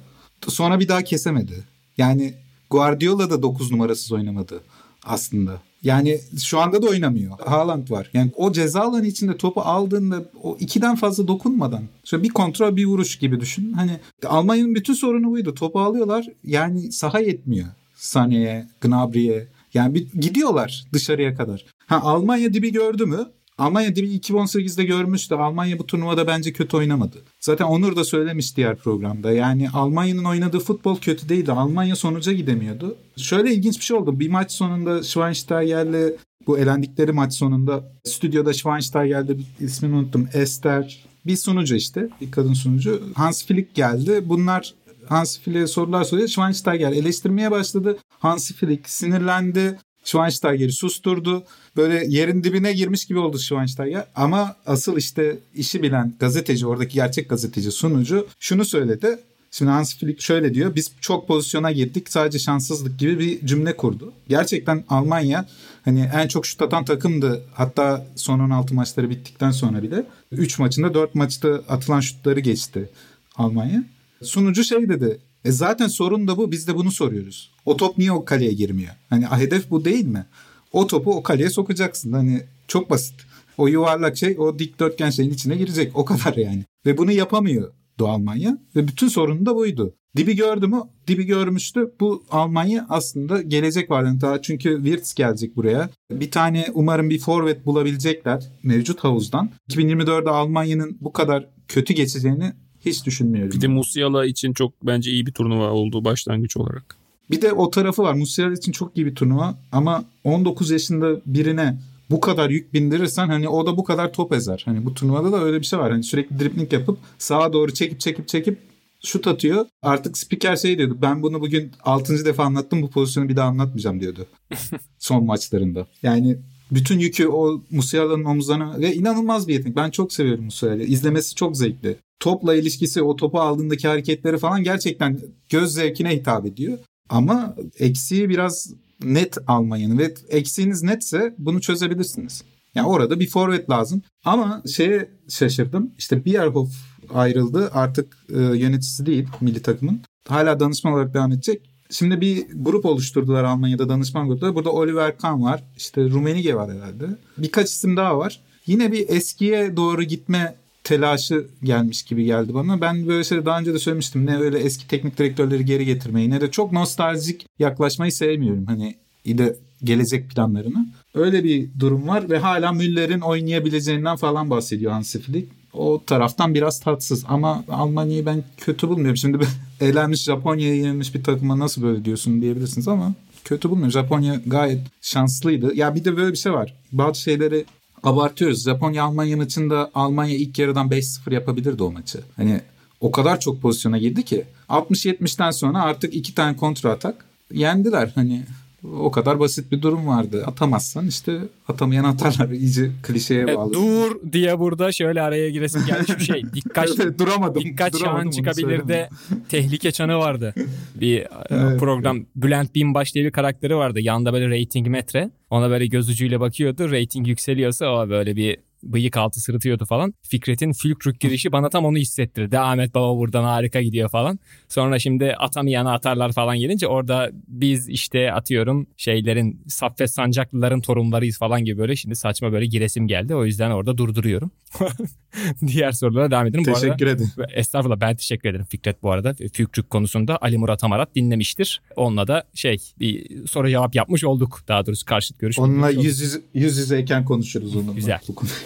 [0.48, 1.64] Sonra bir daha kesemedi.
[1.98, 2.34] Yani
[2.70, 4.60] Guardiola da 9 numarasız oynamadı
[5.04, 5.60] aslında.
[5.82, 7.38] Yani şu anda da oynamıyor.
[7.38, 8.10] Haaland var.
[8.14, 12.86] Yani o ceza alanı içinde topu aldığında o ikiden fazla dokunmadan şöyle bir kontrol bir
[12.86, 13.72] vuruş gibi düşün.
[13.72, 15.54] Hani Almanya'nın bütün sorunu buydu.
[15.54, 17.66] Topu alıyorlar yani saha yetmiyor.
[17.96, 19.48] Sané'ye, Gnabry'e.
[19.74, 21.66] Yani bir, gidiyorlar dışarıya kadar.
[21.86, 23.26] Ha Almanya dibi gördü mü?
[23.58, 25.34] Almanya dibi 2018'de görmüştü.
[25.34, 27.22] Almanya bu turnuvada bence kötü oynamadı.
[27.40, 29.32] Zaten Onur da söylemiş diğer programda.
[29.32, 31.52] Yani Almanya'nın oynadığı futbol kötü değildi.
[31.52, 32.96] Almanya sonuca gidemiyordu.
[33.16, 34.20] Şöyle ilginç bir şey oldu.
[34.20, 36.12] Bir maç sonunda Schweinsteiger'le
[36.46, 40.28] bu elendikleri maç sonunda stüdyoda Schweinsteiger'de ismini unuttum.
[40.32, 42.08] Esther bir sunucu işte.
[42.20, 43.02] Bir kadın sunucu.
[43.14, 44.22] Hans Flick geldi.
[44.28, 44.74] Bunlar
[45.08, 46.28] Hans Flick'e sorular soruyor.
[46.28, 47.98] Schweinsteiger eleştirmeye başladı.
[48.18, 49.78] Hans Flick sinirlendi.
[50.04, 51.44] Schweinsteiger'i susturdu.
[51.76, 54.04] Böyle yerin dibine girmiş gibi oldu Schweinsteiger.
[54.14, 59.18] Ama asıl işte işi bilen gazeteci, oradaki gerçek gazeteci sunucu şunu söyledi.
[59.50, 60.74] Şimdi Hans Flick şöyle diyor.
[60.74, 62.10] Biz çok pozisyona girdik.
[62.10, 64.12] Sadece şanssızlık gibi bir cümle kurdu.
[64.28, 65.46] Gerçekten Almanya
[65.84, 67.42] hani en çok şut atan takımdı.
[67.52, 72.90] Hatta son 16 maçları bittikten sonra bile 3 maçında 4 maçta atılan şutları geçti
[73.36, 73.84] Almanya.
[74.22, 75.18] Sunucu şey dedi.
[75.44, 76.52] E zaten sorun da bu.
[76.52, 77.50] Biz de bunu soruyoruz.
[77.66, 78.94] O top niye o kaleye girmiyor?
[79.10, 80.26] Hani hedef bu değil mi?
[80.72, 82.12] O topu o kaleye sokacaksın.
[82.12, 83.14] Hani çok basit.
[83.58, 85.96] O yuvarlak şey o dikdörtgen şeyin içine girecek.
[85.96, 86.64] O kadar yani.
[86.86, 88.58] Ve bunu yapamıyor Doğu Almanya.
[88.76, 89.94] Ve bütün sorun da buydu.
[90.16, 90.82] Dibi gördü mü?
[91.06, 91.92] Dibi görmüştü.
[92.00, 94.04] Bu Almanya aslında gelecek var.
[94.04, 95.90] Yani daha çünkü Wirtz gelecek buraya.
[96.12, 99.50] Bir tane umarım bir forvet bulabilecekler mevcut havuzdan.
[99.70, 102.52] 2024'de Almanya'nın bu kadar kötü geçeceğini
[102.86, 103.52] hiç düşünmüyorum.
[103.52, 106.96] Bir de Musiala için çok bence iyi bir turnuva oldu başlangıç olarak.
[107.30, 108.14] Bir de o tarafı var.
[108.14, 111.78] Musiala için çok iyi bir turnuva ama 19 yaşında birine
[112.10, 114.62] bu kadar yük bindirirsen hani o da bu kadar top ezer.
[114.64, 115.92] Hani bu turnuvada da öyle bir şey var.
[115.92, 118.58] Hani sürekli dripling yapıp sağa doğru çekip çekip çekip
[119.04, 119.66] şut atıyor.
[119.82, 120.98] Artık spiker şey diyordu.
[121.02, 122.24] Ben bunu bugün 6.
[122.24, 122.82] defa anlattım.
[122.82, 124.26] Bu pozisyonu bir daha anlatmayacağım diyordu.
[124.98, 125.86] Son maçlarında.
[126.02, 126.36] Yani
[126.74, 129.76] bütün yükü o Musiala'nın omuzlarına ve inanılmaz bir yetenek.
[129.76, 130.82] Ben çok seviyorum Musiala'yı.
[130.82, 131.96] İzlemesi çok zevkli.
[132.20, 136.78] Topla ilişkisi, o topu aldığındaki hareketleri falan gerçekten göz zevkine hitap ediyor.
[137.08, 138.70] Ama eksiği biraz
[139.04, 142.42] net Almanya'nın ve eksiğiniz netse bunu çözebilirsiniz.
[142.74, 144.02] Yani orada bir forvet lazım.
[144.24, 145.90] Ama şeye şaşırdım.
[145.98, 146.72] İşte Bierhoff
[147.14, 147.70] ayrıldı.
[147.72, 150.00] Artık e, yöneticisi değil milli takımın.
[150.28, 151.71] Hala danışman olarak devam edecek.
[151.92, 154.54] Şimdi bir grup oluşturdular Almanya'da danışman grupları.
[154.54, 155.62] Burada Oliver Kahn var.
[155.76, 157.06] İşte Rumenige var herhalde.
[157.38, 158.40] Birkaç isim daha var.
[158.66, 162.80] Yine bir eskiye doğru gitme telaşı gelmiş gibi geldi bana.
[162.80, 164.26] Ben böyle şeyleri daha önce de söylemiştim.
[164.26, 168.66] Ne öyle eski teknik direktörleri geri getirmeyi ne de çok nostaljik yaklaşmayı sevmiyorum.
[168.66, 170.86] Hani de gelecek planlarını.
[171.14, 175.61] Öyle bir durum var ve hala Müller'in oynayabileceğinden falan bahsediyor Hansi Flick.
[175.74, 179.16] O taraftan biraz tatsız ama Almanya'yı ben kötü bulmuyorum.
[179.16, 179.46] Şimdi
[179.80, 183.14] eğlenmiş Japonya'ya yenilmiş bir takıma nasıl böyle diyorsun diyebilirsiniz ama
[183.44, 183.92] kötü bulmuyorum.
[183.92, 185.74] Japonya gayet şanslıydı.
[185.74, 186.74] Ya bir de böyle bir şey var.
[186.92, 187.64] Bazı şeyleri
[188.02, 188.64] abartıyoruz.
[188.64, 192.20] Japonya Almanya maçında Almanya ilk yarıdan 5-0 yapabilirdi o maçı.
[192.36, 192.60] Hani
[193.00, 198.12] o kadar çok pozisyona girdi ki 60-70'ten sonra artık iki tane kontra atak yendiler.
[198.14, 198.44] Hani
[198.84, 200.44] o kadar basit bir durum vardı.
[200.46, 202.48] Atamazsan işte atamayan atarlar.
[202.52, 203.70] İyice klişeye bağlı.
[203.70, 206.42] E, dur diye burada şöyle araya giresim gelmiş bir şey.
[206.54, 207.62] Dikkat evet, duramadım.
[207.62, 209.08] Dikkat duramadım, çağın çıkabilir de
[209.48, 210.54] tehlike çanı vardı.
[210.94, 212.26] Bir e, evet, program evet.
[212.36, 214.00] Bülent Binbaş diye bir karakteri vardı.
[214.00, 215.30] Yanında böyle rating metre.
[215.50, 216.90] Ona böyle göz ucuyla bakıyordu.
[216.90, 220.14] Rating yükseliyorsa o böyle bir bıyık altı sırıtıyordu falan.
[220.22, 222.58] Fikret'in Fülkrük girişi bana tam onu hissettirdi.
[222.58, 224.38] Ahmet Baba buradan harika gidiyor falan.
[224.68, 231.64] Sonra şimdi atamayana atarlar falan gelince orada biz işte atıyorum şeylerin Saffet Sancaklıların torunlarıyız falan
[231.64, 233.34] gibi böyle şimdi saçma böyle giresim geldi.
[233.34, 234.50] O yüzden orada durduruyorum.
[235.66, 236.64] Diğer sorulara devam edelim.
[236.64, 237.30] Teşekkür ederim.
[237.54, 239.34] Estağfurullah ben teşekkür ederim Fikret bu arada.
[239.52, 241.80] Fülkrük konusunda Ali Murat Amarat dinlemiştir.
[241.96, 244.60] Onunla da şey bir soru cevap yapmış olduk.
[244.68, 245.58] Daha doğrusu karşıt görüş.
[245.58, 247.92] Onunla yüz, yüz, yüz yüzeyken konuşuruz onunla.
[247.92, 248.20] Güzel.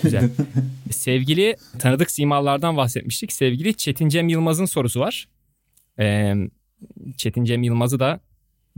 [0.06, 0.30] Güzel.
[0.90, 3.32] Sevgili tanıdık simalardan bahsetmiştik.
[3.32, 5.28] Sevgili Çetin Cem Yılmaz'ın sorusu var.
[5.98, 6.34] Ee,
[7.16, 8.20] Çetin Cem Yılmaz'ı da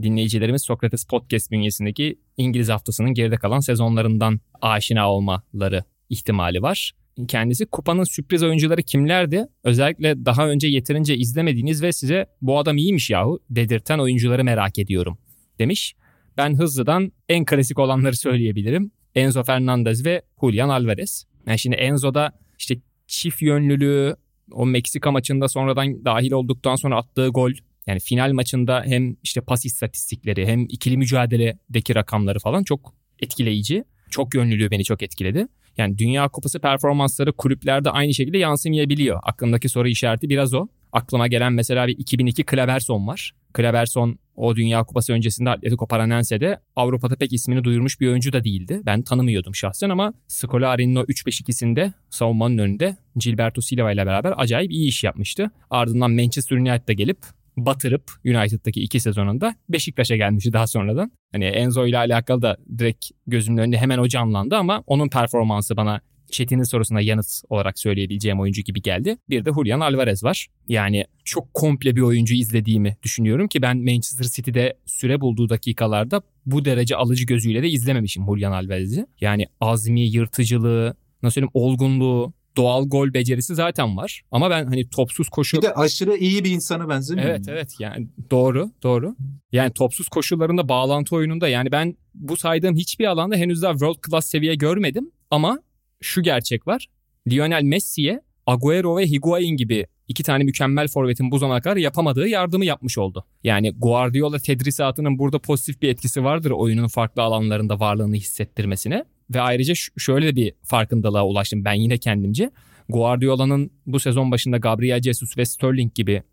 [0.01, 6.91] dinleyicilerimiz Sokrates Podcast bünyesindeki İngiliz haftasının geride kalan sezonlarından aşina olmaları ihtimali var.
[7.27, 9.45] Kendisi kupanın sürpriz oyuncuları kimlerdi?
[9.63, 15.17] Özellikle daha önce yeterince izlemediğiniz ve size bu adam iyiymiş yahu dedirten oyuncuları merak ediyorum
[15.59, 15.95] demiş.
[16.37, 18.91] Ben hızlıdan en klasik olanları söyleyebilirim.
[19.15, 21.25] Enzo Fernandez ve Julian Alvarez.
[21.47, 22.75] Yani şimdi Enzo'da işte
[23.07, 24.15] çift yönlülüğü,
[24.51, 27.51] o Meksika maçında sonradan dahil olduktan sonra attığı gol
[27.87, 33.83] yani final maçında hem işte pas istatistikleri hem ikili mücadeledeki rakamları falan çok etkileyici.
[34.09, 35.47] Çok yönlülüğü beni çok etkiledi.
[35.77, 39.19] Yani Dünya Kupası performansları kulüplerde aynı şekilde yansımayabiliyor.
[39.23, 40.67] Aklımdaki soru işareti biraz o.
[40.93, 43.31] Aklıma gelen mesela bir 2002 Klaverson var.
[43.53, 48.81] Klaverson o Dünya Kupası öncesinde Atletico Paranense'de Avrupa'da pek ismini duyurmuş bir oyuncu da değildi.
[48.85, 54.87] Ben tanımıyordum şahsen ama Scolari'nin o 3-5-2'sinde savunmanın önünde Gilberto Silva ile beraber acayip iyi
[54.87, 55.51] iş yapmıştı.
[55.69, 57.17] Ardından Manchester United'a gelip
[57.57, 61.11] batırıp United'daki iki sezonunda Beşiktaş'a gelmişti daha sonradan.
[61.31, 66.01] Hani Enzo ile alakalı da direkt gözümün önünde hemen o canlandı ama onun performansı bana
[66.31, 69.17] Çetin'in sorusuna yanıt olarak söyleyebileceğim oyuncu gibi geldi.
[69.29, 70.47] Bir de Julian Alvarez var.
[70.67, 76.65] Yani çok komple bir oyuncu izlediğimi düşünüyorum ki ben Manchester City'de süre bulduğu dakikalarda bu
[76.65, 79.05] derece alıcı gözüyle de izlememişim Julian Alvarez'i.
[79.21, 84.21] Yani azmi, yırtıcılığı, nasıl söyleyeyim olgunluğu, doğal gol becerisi zaten var.
[84.31, 85.57] Ama ben hani topsuz koşu...
[85.57, 87.45] Bir de aşırı iyi bir insana benzemiyor Evet mu?
[87.49, 89.15] evet yani doğru doğru.
[89.51, 94.27] Yani topsuz koşullarında bağlantı oyununda yani ben bu saydığım hiçbir alanda henüz daha world class
[94.27, 95.11] seviye görmedim.
[95.31, 95.59] Ama
[96.01, 96.87] şu gerçek var.
[97.27, 102.65] Lionel Messi'ye Agüero ve Higuain gibi iki tane mükemmel forvetin bu zamana kadar yapamadığı yardımı
[102.65, 103.25] yapmış oldu.
[103.43, 109.03] Yani Guardiola tedrisatının burada pozitif bir etkisi vardır oyunun farklı alanlarında varlığını hissettirmesine.
[109.33, 112.51] Ve ayrıca şöyle bir farkındalığa ulaştım ben yine kendimce.
[112.89, 116.23] Guardiola'nın bu sezon başında Gabriel Jesus ve Sterling gibi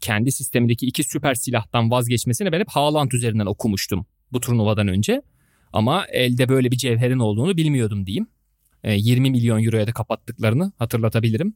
[0.00, 5.22] kendi sistemindeki iki süper silahtan vazgeçmesini ben hep Haaland üzerinden okumuştum bu turnuvadan önce.
[5.72, 8.26] Ama elde böyle bir cevherin olduğunu bilmiyordum diyeyim.
[8.84, 11.54] 20 milyon euroya da kapattıklarını hatırlatabilirim.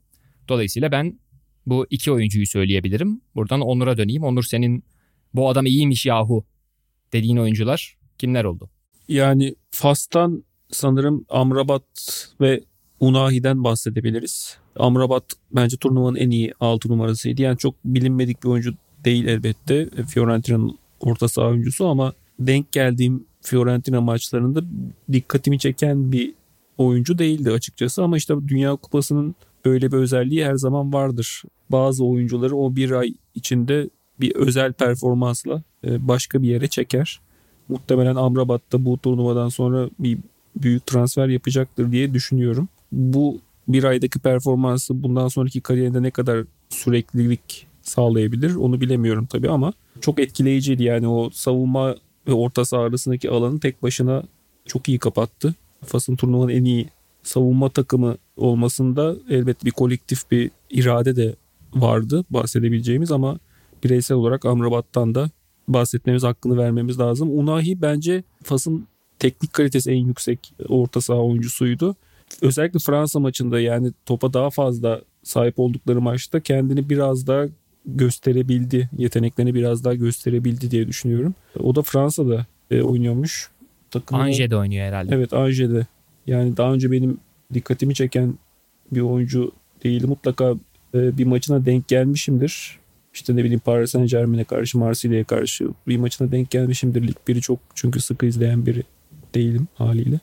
[0.48, 1.18] Dolayısıyla ben
[1.66, 3.20] bu iki oyuncuyu söyleyebilirim.
[3.34, 4.24] Buradan Onur'a döneyim.
[4.24, 4.84] Onur senin
[5.34, 6.44] bu adam iyiymiş yahu
[7.12, 8.70] dediğin oyuncular kimler oldu?
[9.08, 11.84] Yani Fas'tan sanırım Amrabat
[12.40, 12.60] ve
[13.00, 14.58] Unahi'den bahsedebiliriz.
[14.76, 17.42] Amrabat bence turnuvanın en iyi 6 numarasıydı.
[17.42, 18.74] Yani çok bilinmedik bir oyuncu
[19.04, 19.88] değil elbette.
[20.08, 24.62] Fiorentina'nın orta saha oyuncusu ama denk geldiğim Fiorentina maçlarında
[25.12, 26.34] dikkatimi çeken bir
[26.78, 31.42] oyuncu değildi açıkçası ama işte Dünya Kupası'nın öyle bir özelliği her zaman vardır.
[31.70, 37.20] Bazı oyuncuları o bir ay içinde bir özel performansla e, başka bir yere çeker.
[37.68, 40.18] Muhtemelen Amrabat da bu turnuvadan sonra bir
[40.56, 42.68] büyük transfer yapacaktır diye düşünüyorum.
[42.92, 49.72] Bu bir aydaki performansı bundan sonraki kariyerinde ne kadar süreklilik sağlayabilir onu bilemiyorum tabii ama
[50.00, 51.96] çok etkileyiciydi yani o savunma
[52.28, 54.22] ve orta saha arasındaki alanı tek başına
[54.66, 55.54] çok iyi kapattı.
[55.84, 56.88] Fas'ın turnuvanın en iyi
[57.22, 61.36] savunma takımı olmasında elbette bir kolektif bir irade de
[61.74, 63.38] vardı bahsedebileceğimiz ama
[63.84, 65.30] bireysel olarak Amrabat'tan da
[65.68, 67.38] bahsetmemiz hakkını vermemiz lazım.
[67.38, 68.86] Unahi bence Fas'ın
[69.18, 71.96] teknik kalitesi en yüksek orta saha oyuncusuydu.
[72.42, 77.44] Özellikle Fransa maçında yani topa daha fazla sahip oldukları maçta kendini biraz daha
[77.86, 78.90] gösterebildi.
[78.98, 81.34] Yeteneklerini biraz daha gösterebildi diye düşünüyorum.
[81.60, 83.50] O da Fransa'da e, oynuyormuş.
[83.90, 84.22] Takımı...
[84.22, 85.14] Ange'de oynuyor herhalde.
[85.14, 85.86] Evet Ange'de.
[86.26, 87.18] Yani daha önce benim
[87.54, 88.34] dikkatimi çeken
[88.92, 89.52] bir oyuncu
[89.84, 90.06] değil.
[90.06, 90.54] Mutlaka
[90.94, 92.78] e, bir maçına denk gelmişimdir.
[93.14, 97.08] İşte ne bileyim Paris Saint Germain'e karşı, Marsilya'ya karşı bir maçına denk gelmişimdir.
[97.08, 98.82] Lig 1'i çok çünkü sıkı izleyen biri
[99.34, 100.20] değilim haliyle.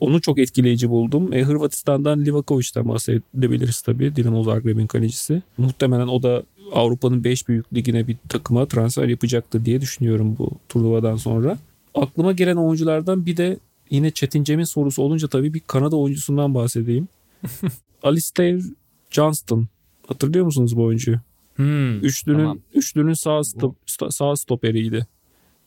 [0.00, 1.32] Onu çok etkileyici buldum.
[1.32, 4.16] E, Hırvatistan'dan Livakovic'den bahsedebiliriz tabii.
[4.16, 5.42] Dinamo Zagreb'in kalecisi.
[5.58, 6.42] Muhtemelen o da
[6.72, 11.58] Avrupa'nın 5 büyük ligine bir takıma transfer yapacaktır diye düşünüyorum bu turnuvadan sonra.
[11.94, 13.58] Aklıma gelen oyunculardan bir de
[13.90, 17.08] yine Çetin Cem'in sorusu olunca tabii bir Kanada oyuncusundan bahsedeyim.
[18.02, 18.62] Alistair
[19.10, 19.66] Johnston.
[20.06, 21.18] Hatırlıyor musunuz bu oyuncuyu?
[21.56, 22.58] Hmm, üçlünün tamam.
[22.74, 23.76] üçlünün sağ stop,
[24.10, 25.06] sağ stoperiydi.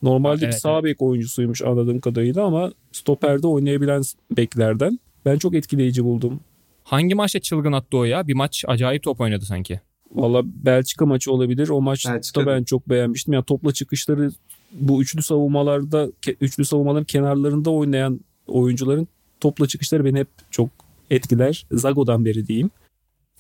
[0.01, 0.83] Normalde evet, bir sağ evet.
[0.83, 4.01] bek oyuncusuymuş anladığım kadarıyla ama stoperde oynayabilen
[4.31, 4.99] beklerden.
[5.25, 6.39] Ben çok etkileyici buldum.
[6.83, 8.27] Hangi maçta çılgın attı o ya?
[8.27, 9.79] Bir maç acayip top oynadı sanki.
[10.11, 11.69] Valla Belçika maçı olabilir.
[11.69, 12.47] O maçta Belçika.
[12.47, 13.33] ben çok beğenmiştim.
[13.33, 14.31] Yani topla çıkışları
[14.79, 16.11] bu üçlü savunmalarda
[16.41, 19.07] üçlü savunmaların kenarlarında oynayan oyuncuların
[19.39, 20.69] topla çıkışları beni hep çok
[21.09, 21.65] etkiler.
[21.71, 22.69] Zago'dan beri diyeyim.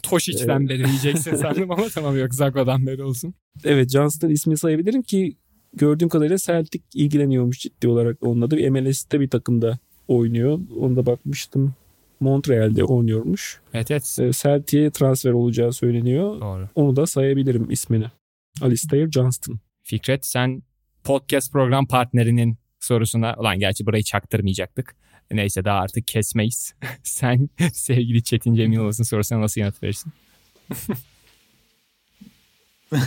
[0.03, 3.33] Toşic'den ee, beri diyeceksin sandım ama tamam yok Zago'dan beri olsun.
[3.63, 5.35] Evet Johnston ismi sayabilirim ki
[5.73, 8.57] gördüğüm kadarıyla Celtic ilgileniyormuş ciddi olarak onunla da.
[8.57, 9.77] Bir MLS'te bir takımda
[10.07, 10.59] oynuyor.
[10.79, 11.73] Onda bakmıştım.
[12.19, 13.61] Montreal'de oynuyormuş.
[13.73, 14.17] Evet evet.
[14.19, 16.41] Ee, Celtic'e transfer olacağı söyleniyor.
[16.41, 16.69] Doğru.
[16.75, 18.05] Onu da sayabilirim ismini.
[18.61, 19.59] Alistair Johnston.
[19.83, 20.63] Fikret sen
[21.05, 24.95] podcast program partnerinin sorusuna ulan gerçi burayı çaktırmayacaktık.
[25.31, 26.73] Neyse daha artık kesmeyiz.
[27.03, 30.13] sen sevgili Çetin Cem Yılmaz'ın sorusuna nasıl yanıt verirsin?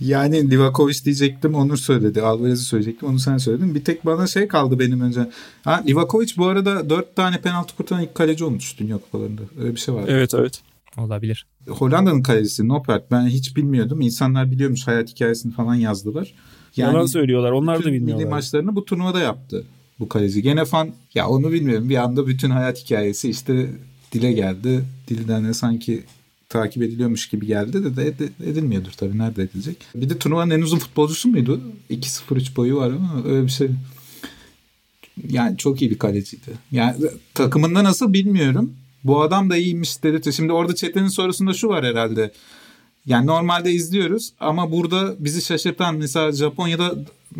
[0.00, 2.22] Yani Livakovic diyecektim Onur söyledi.
[2.22, 3.74] Alvarez'i söyleyecektim onu sen söyledin.
[3.74, 5.30] Bir tek bana şey kaldı benim önce.
[5.64, 9.42] Ha, Livakovic bu arada 4 tane penaltı kurtaran ilk kaleci olmuş Dünya Kupalarında.
[9.60, 10.04] Öyle bir şey var.
[10.08, 10.62] Evet evet.
[10.96, 11.46] Olabilir.
[11.68, 13.10] Hollanda'nın kalecisi Noppert.
[13.10, 14.00] Ben hiç bilmiyordum.
[14.00, 16.34] İnsanlar biliyormuş hayat hikayesini falan yazdılar.
[16.76, 17.52] Yani Yalan söylüyorlar.
[17.52, 18.24] Onlar da bilmiyorlar.
[18.24, 19.64] Milli maçlarını bu turnuvada yaptı
[20.00, 20.42] bu kaleci.
[20.42, 21.88] Gene fan ya onu bilmiyorum.
[21.88, 23.70] Bir anda bütün hayat hikayesi işte
[24.12, 24.84] dile geldi.
[25.08, 26.04] Dilden de sanki
[26.48, 29.18] takip ediliyormuş gibi geldi de, de edilmiyordur tabii.
[29.18, 29.76] Nerede edilecek?
[29.94, 31.60] Bir de turnuvanın en uzun futbolcusu muydu?
[31.90, 33.68] 2-0-3 boyu var ama öyle bir şey.
[35.28, 36.50] Yani çok iyi bir kaleciydi.
[36.72, 36.96] Yani
[37.34, 38.72] takımında nasıl bilmiyorum.
[39.04, 40.32] Bu adam da iyiymiş dedi.
[40.32, 42.32] Şimdi orada Çetin'in sorusunda şu var herhalde.
[43.06, 46.94] Yani normalde izliyoruz ama burada bizi şaşırtan mesela Japonya'da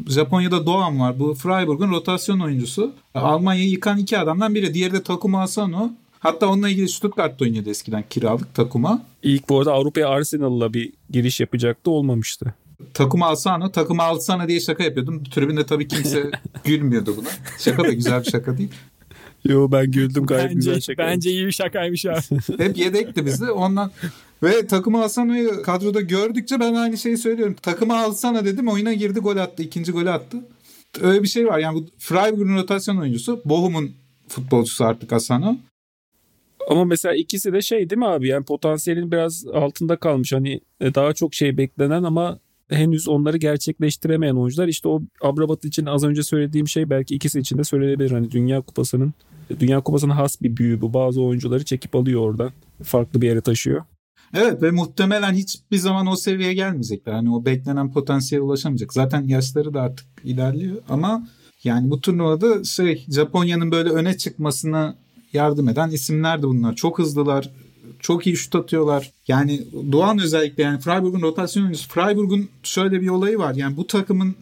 [0.07, 1.19] Japonya'da Doğan var.
[1.19, 2.93] Bu Freiburg'un rotasyon oyuncusu.
[3.15, 4.75] Almanya'yı yıkan iki adamdan biri.
[4.75, 5.91] Diğeri de Takuma Asano.
[6.19, 9.03] Hatta onunla ilgili Stuttgart'ta oynuyordu eskiden kiralık Takuma.
[9.23, 12.55] İlk bu arada Avrupa'ya Arsenal'la bir giriş yapacaktı olmamıştı.
[12.95, 15.25] Takuma Asano, takımı alsana diye şaka yapıyordum.
[15.25, 16.31] Tribünde tabii kimse
[16.65, 17.29] gülmüyordu buna.
[17.59, 18.71] Şaka da güzel bir şaka değil.
[19.45, 21.03] Yo ben güldüm gayet bence, güzel şaka.
[21.03, 22.19] Bence iyi bir şakaymış abi.
[22.59, 23.51] Hep yedekti bizde.
[23.51, 23.91] Ondan
[24.43, 27.57] ve takımı Asano'yu kadroda gördükçe ben aynı şeyi söylüyorum.
[27.63, 29.63] Takımı alsana dedim oyuna girdi gol attı.
[29.63, 30.37] ikinci golü attı.
[31.01, 31.59] Öyle bir şey var.
[31.59, 33.41] Yani bu Freiburg'un rotasyon oyuncusu.
[33.45, 33.91] Bochum'un
[34.29, 35.57] futbolcusu artık Asano.
[36.71, 38.29] Ama mesela ikisi de şey değil mi abi?
[38.29, 40.33] Yani potansiyelin biraz altında kalmış.
[40.33, 42.39] Hani e, daha çok şey beklenen ama
[42.69, 44.69] henüz onları gerçekleştiremeyen oyuncular.
[44.69, 48.11] İşte o Abrabat için az önce söylediğim şey belki ikisi için de söylenebilir.
[48.11, 49.15] Hani Dünya Kupası'nın
[49.61, 50.95] Dünya Kupası'na has bir büyü bu.
[50.95, 52.51] Bazı oyuncuları çekip alıyor oradan.
[52.83, 53.85] Farklı bir yere taşıyor.
[54.35, 57.13] Evet ve muhtemelen hiçbir zaman o seviyeye gelmeyecekler.
[57.13, 58.93] Hani o beklenen potansiyele ulaşamayacak.
[58.93, 61.29] Zaten yaşları da artık ilerliyor ama
[61.65, 64.97] yani bu turnuvada şey Japonya'nın böyle öne çıkmasına
[65.33, 66.75] yardım eden isimler de bunlar.
[66.75, 67.51] Çok hızlılar,
[67.99, 69.13] çok iyi şut atıyorlar.
[69.29, 71.89] Yani Doğan özellikle yani Freiburg'un rotasyon oyuncusu.
[71.89, 73.55] Freiburg'un şöyle bir olayı var.
[73.55, 74.37] Yani bu takımın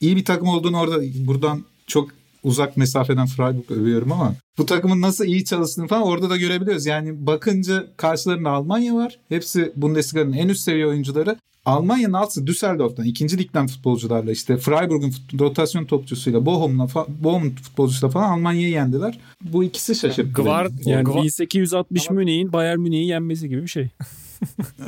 [0.00, 2.08] iyi bir takım olduğunu orada buradan çok
[2.44, 6.86] uzak mesafeden Freiburg övüyorum ama bu takımın nasıl iyi çalıştığını falan orada da görebiliyoruz.
[6.86, 9.18] Yani bakınca karşılarında Almanya var.
[9.28, 11.36] Hepsi Bundesliga'nın en üst seviye oyuncuları.
[11.64, 18.68] Almanya'nın altısı Düsseldorf'tan ikinci ligden futbolcularla işte Freiburg'un rotasyon topçusuyla Bochum'la Bochum futbolcusuyla falan Almanya'yı
[18.68, 19.18] yendiler.
[19.42, 20.42] Bu ikisi şaşırttı.
[20.42, 23.88] Gvard, Yani Gvard- 1860 Ama- Münih'in Bayern Münih'i yenmesi gibi bir şey.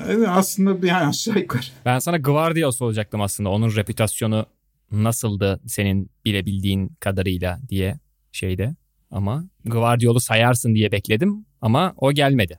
[0.09, 1.63] Evet, aslında yani aşağı yukarı.
[1.85, 3.49] Ben sana Gvardiol olacaktım aslında.
[3.51, 4.47] Onun reputasyonu
[4.93, 7.99] nasıldı senin bilebildiğin kadarıyla diye
[8.33, 8.77] şeyde.
[9.11, 12.59] Ama Gvardiol'u sayarsın diye bekledim ama o gelmedi.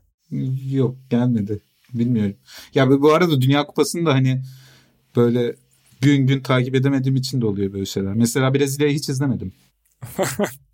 [0.72, 1.60] Yok gelmedi.
[1.94, 2.36] Bilmiyorum.
[2.76, 4.42] Ya bu bu arada Dünya Kupası'nı da hani
[5.16, 5.56] böyle
[6.02, 8.14] gün gün takip edemediğim için de oluyor böyle şeyler.
[8.14, 9.52] Mesela Brezilya'yı hiç izlemedim.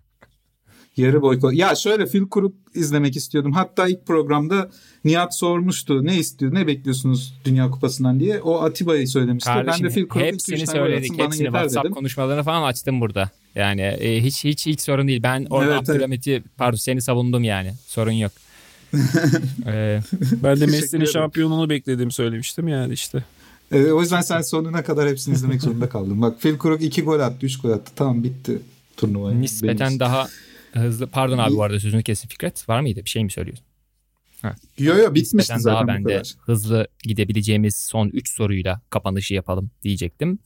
[0.98, 1.54] Yarı boykot.
[1.54, 3.52] Ya şöyle Phil Krupp izlemek istiyordum.
[3.52, 4.70] Hatta ilk programda
[5.06, 6.06] Nihat sormuştu.
[6.06, 8.42] Ne istiyor, ne bekliyorsunuz Dünya Kupası'ndan diye.
[8.42, 9.50] O Atiba'yı söylemişti.
[9.50, 11.12] Kardeşim ben de Phil Krupp'un hepsini 2-3 tane gol söyledik.
[11.20, 11.96] bana Hepsini yeter WhatsApp dedim.
[11.96, 13.30] konuşmalarını falan açtım burada.
[13.56, 15.24] Yani e, hiç hiç hiç sorun değil.
[15.24, 17.74] Ben orada Evet, Abdülhamit'i pardon seni savundum yani.
[17.88, 18.32] Sorun yok.
[19.68, 20.00] Ee,
[20.44, 23.24] Ben de Messi'nin şampiyonluğunu beklediğimi söylemiştim yani işte.
[23.72, 26.22] Ee, o yüzden sen sonuna kadar hepsini izlemek zorunda kaldın.
[26.22, 27.92] Bak Phil Krupp 2 gol attı, 3 gol attı.
[27.96, 28.60] Tamam bitti
[28.98, 29.32] turnuva.
[29.32, 30.28] Nispeten daha
[30.74, 31.08] hızlı.
[31.08, 32.70] Pardon abi bu arada sözünü kesin Fikret.
[32.70, 33.02] Var mıydı?
[33.06, 33.66] Bir şey mi söylüyorsun?
[34.78, 40.40] Yo yo bitmişti zaten daha ben de hızlı gidebileceğimiz son 3 soruyla kapanışı yapalım diyecektim.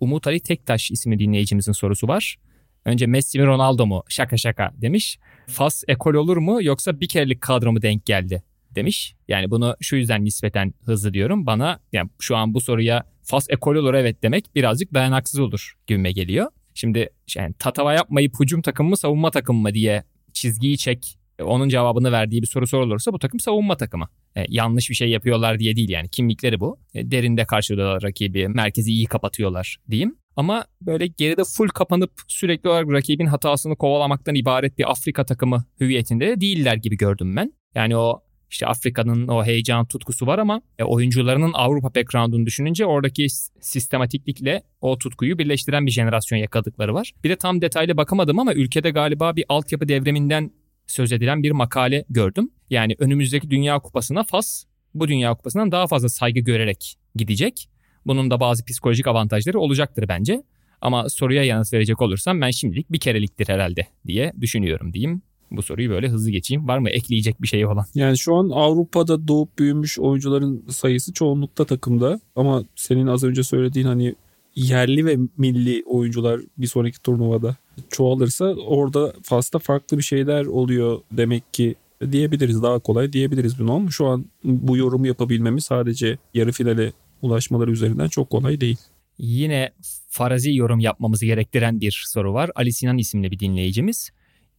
[0.00, 2.36] Umut Ali Tektaş isimli dinleyicimizin sorusu var.
[2.84, 4.04] Önce Messi mi Ronaldo mu?
[4.08, 5.18] Şaka şaka demiş.
[5.46, 9.14] Fas ekol olur mu yoksa bir kerelik kadro mu denk geldi demiş.
[9.28, 11.46] Yani bunu şu yüzden nispeten hızlı diyorum.
[11.46, 16.12] Bana yani şu an bu soruya Fas ekol olur evet demek birazcık dayanaksız olur gibime
[16.12, 16.50] geliyor.
[16.74, 21.68] Şimdi yani tatava yapmayıp hücum takımı mı savunma takımı mı diye çizgiyi çek e, onun
[21.68, 24.08] cevabını verdiği bir soru sorulursa bu takım savunma takımı.
[24.36, 26.78] E, yanlış bir şey yapıyorlar diye değil yani kimlikleri bu.
[26.94, 30.16] E, derinde karşılıyorlar rakibi, merkezi iyi kapatıyorlar diyeyim.
[30.36, 36.28] Ama böyle geride full kapanıp sürekli olarak rakibin hatasını kovalamaktan ibaret bir Afrika takımı hüviyetinde
[36.28, 37.52] de değiller gibi gördüm ben.
[37.74, 38.22] Yani o
[38.52, 43.26] işte Afrika'nın o heyecan tutkusu var ama e, oyuncularının Avrupa background'unu düşününce oradaki
[43.60, 47.12] sistematiklikle o tutkuyu birleştiren bir jenerasyon yakaladıkları var.
[47.24, 50.50] Bir de tam detaylı bakamadım ama ülkede galiba bir altyapı devriminden
[50.86, 52.50] söz edilen bir makale gördüm.
[52.70, 57.68] Yani önümüzdeki Dünya Kupası'na Fas bu Dünya Kupası'ndan daha fazla saygı görerek gidecek.
[58.06, 60.42] Bunun da bazı psikolojik avantajları olacaktır bence.
[60.80, 65.22] Ama soruya yanıt verecek olursam ben şimdilik bir kereliktir herhalde diye düşünüyorum diyeyim.
[65.56, 66.68] Bu soruyu böyle hızlı geçeyim.
[66.68, 67.86] Var mı ekleyecek bir şey olan?
[67.94, 72.20] Yani şu an Avrupa'da doğup büyümüş oyuncuların sayısı çoğunlukta takımda.
[72.36, 74.14] Ama senin az önce söylediğin hani
[74.54, 77.56] yerli ve milli oyuncular bir sonraki turnuvada
[77.90, 81.74] çoğalırsa orada Fas'ta farklı bir şeyler oluyor demek ki
[82.12, 82.62] diyebiliriz.
[82.62, 86.92] Daha kolay diyebiliriz bunu ama şu an bu yorumu yapabilmemiz sadece yarı finale
[87.22, 88.76] ulaşmaları üzerinden çok kolay değil.
[89.18, 89.70] Yine
[90.08, 92.50] farazi yorum yapmamızı gerektiren bir soru var.
[92.54, 94.10] Ali Sinan isimli bir dinleyicimiz.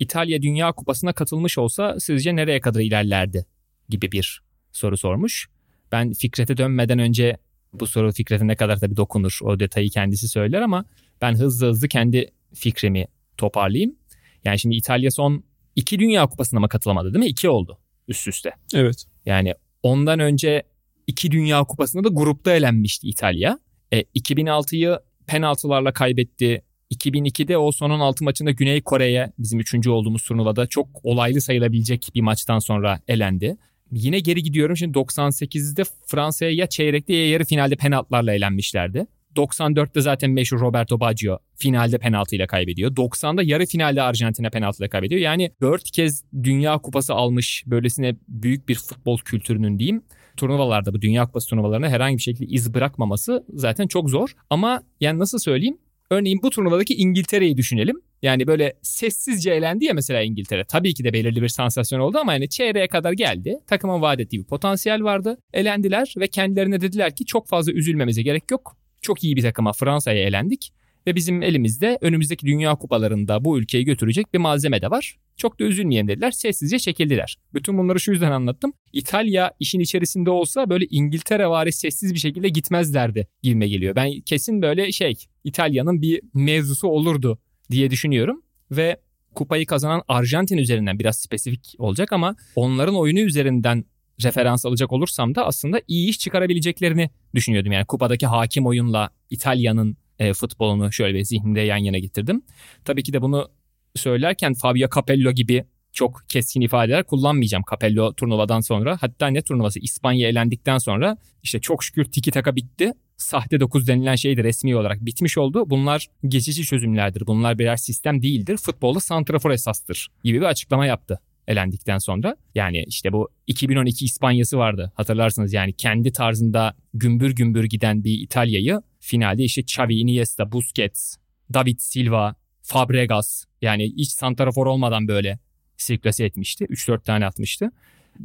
[0.03, 3.45] İtalya Dünya Kupası'na katılmış olsa sizce nereye kadar ilerlerdi
[3.89, 4.41] gibi bir
[4.71, 5.47] soru sormuş.
[5.91, 7.37] Ben Fikret'e dönmeden önce
[7.73, 10.85] bu soru Fikret'e ne kadar tabii dokunur o detayı kendisi söyler ama
[11.21, 13.05] ben hızlı hızlı kendi fikrimi
[13.37, 13.95] toparlayayım.
[14.43, 15.43] Yani şimdi İtalya son
[15.75, 17.29] iki Dünya Kupası'na mı katılamadı değil mi?
[17.29, 18.51] İki oldu üst üste.
[18.73, 19.05] Evet.
[19.25, 20.63] Yani ondan önce
[21.07, 23.59] iki Dünya Kupası'nda da grupta elenmişti İtalya.
[23.93, 26.61] E, 2006'yı penaltılarla kaybetti.
[26.93, 32.21] 2002'de o son 16 maçında Güney Kore'ye bizim üçüncü olduğumuz turnuvada çok olaylı sayılabilecek bir
[32.21, 33.57] maçtan sonra elendi.
[33.91, 34.77] Yine geri gidiyorum.
[34.77, 39.07] Şimdi 98'de Fransa'ya ya çeyrekte ya yarı finalde penaltılarla elenmişlerdi.
[39.35, 42.91] 94'te zaten meşhur Roberto Baggio finalde penaltıyla kaybediyor.
[42.91, 45.21] 90'da yarı finalde Arjantin'e penaltıyla kaybediyor.
[45.21, 50.03] Yani 4 kez Dünya Kupası almış böylesine büyük bir futbol kültürünün diyeyim
[50.37, 54.35] turnuvalarda bu Dünya Kupası turnuvalarına herhangi bir şekilde iz bırakmaması zaten çok zor.
[54.49, 55.77] Ama yani nasıl söyleyeyim?
[56.13, 57.95] Örneğin bu turnuvadaki İngiltere'yi düşünelim.
[58.21, 60.63] Yani böyle sessizce elendi ya mesela İngiltere.
[60.65, 63.59] Tabii ki de belirli bir sansasyon oldu ama yani çeyreğe kadar geldi.
[63.67, 65.37] Takımın vaat ettiği bir potansiyel vardı.
[65.53, 68.77] Elendiler ve kendilerine dediler ki çok fazla üzülmemize gerek yok.
[69.01, 70.73] Çok iyi bir takıma Fransa'ya elendik.
[71.07, 75.17] Ve bizim elimizde önümüzdeki dünya kupalarında bu ülkeyi götürecek bir malzeme de var.
[75.37, 76.31] Çok da üzülmeyelim dediler.
[76.31, 77.37] Sessizce çekildiler.
[77.53, 78.73] Bütün bunları şu yüzden anlattım.
[78.93, 83.95] İtalya işin içerisinde olsa böyle İngiltere vari sessiz bir şekilde gitmezlerdi gibime geliyor.
[83.95, 87.39] Ben kesin böyle şey İtalya'nın bir mevzusu olurdu
[87.71, 88.41] diye düşünüyorum.
[88.71, 88.97] Ve
[89.35, 93.85] kupayı kazanan Arjantin üzerinden biraz spesifik olacak ama onların oyunu üzerinden
[94.23, 97.71] referans alacak olursam da aslında iyi iş çıkarabileceklerini düşünüyordum.
[97.71, 102.41] Yani kupadaki hakim oyunla İtalya'nın e, futbolunu şöyle bir zihnimde yan yana getirdim.
[102.85, 103.49] Tabii ki de bunu
[103.95, 108.97] söylerken Fabio Capello gibi çok keskin ifadeler kullanmayacağım Capello turnuvadan sonra.
[109.01, 112.91] Hatta ne turnuvası İspanya elendikten sonra işte çok şükür tiki taka bitti.
[113.17, 115.69] Sahte 9 denilen şey de resmi olarak bitmiş oldu.
[115.69, 117.27] Bunlar geçici çözümlerdir.
[117.27, 118.57] Bunlar birer sistem değildir.
[118.57, 122.35] Futbolda santrafor esastır gibi bir açıklama yaptı elendikten sonra.
[122.55, 128.81] Yani işte bu 2012 İspanyası vardı hatırlarsınız yani kendi tarzında gümbür gümbür giden bir İtalya'yı
[128.99, 131.15] finalde işte Xavi, Iniesta, Busquets,
[131.53, 135.39] David Silva, Fabregas yani hiç santrafor olmadan böyle
[135.77, 136.65] sirklase etmişti.
[136.65, 137.71] 3-4 tane atmıştı.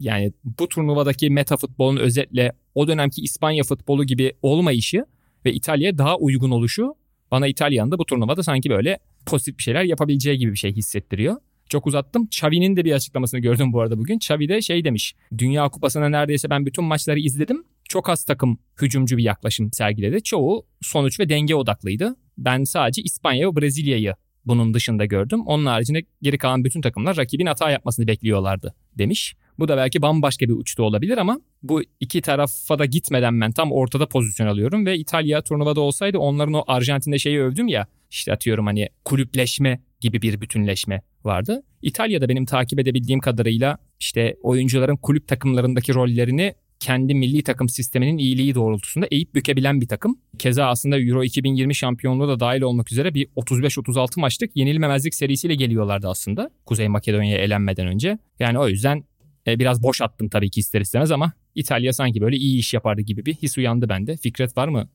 [0.01, 5.05] Yani bu turnuvadaki meta futbolun özetle o dönemki İspanya futbolu gibi olmayışı
[5.45, 6.95] ve İtalya'ya daha uygun oluşu
[7.31, 11.37] bana İtalya'nın da bu turnuvada sanki böyle pozitif bir şeyler yapabileceği gibi bir şey hissettiriyor.
[11.69, 12.25] Çok uzattım.
[12.25, 14.17] Xavi'nin de bir açıklamasını gördüm bu arada bugün.
[14.17, 15.15] Xavi de şey demiş.
[15.39, 17.65] Dünya Kupası'na neredeyse ben bütün maçları izledim.
[17.89, 20.23] Çok az takım hücumcu bir yaklaşım sergiledi.
[20.23, 22.17] Çoğu sonuç ve denge odaklıydı.
[22.39, 24.15] Ben sadece İspanya ve Brezilya'yı
[24.45, 25.47] bunun dışında gördüm.
[25.47, 29.35] Onun haricinde geri kalan bütün takımlar rakibin hata yapmasını bekliyorlardı demiş.
[29.59, 33.73] Bu da belki bambaşka bir uçta olabilir ama bu iki tarafa da gitmeden ben tam
[33.73, 38.67] ortada pozisyon alıyorum ve İtalya turnuvada olsaydı onların o Arjantin'de şeyi övdüm ya işte atıyorum
[38.67, 41.63] hani kulüpleşme gibi bir bütünleşme vardı.
[41.83, 48.55] İtalya'da benim takip edebildiğim kadarıyla işte oyuncuların kulüp takımlarındaki rollerini kendi milli takım sisteminin iyiliği
[48.55, 50.19] doğrultusunda eğip bükebilen bir takım.
[50.39, 56.09] Keza aslında Euro 2020 şampiyonluğu da dahil olmak üzere bir 35-36 maçlık yenilmemezlik serisiyle geliyorlardı
[56.09, 56.51] aslında.
[56.67, 58.19] Kuzey Makedonya'ya elenmeden önce.
[58.39, 59.05] Yani o yüzden
[59.47, 63.03] e, biraz boş attım tabii ki ister istemez ama İtalya sanki böyle iyi iş yapardı
[63.03, 64.17] gibi bir his uyandı bende.
[64.17, 64.89] Fikret var mı?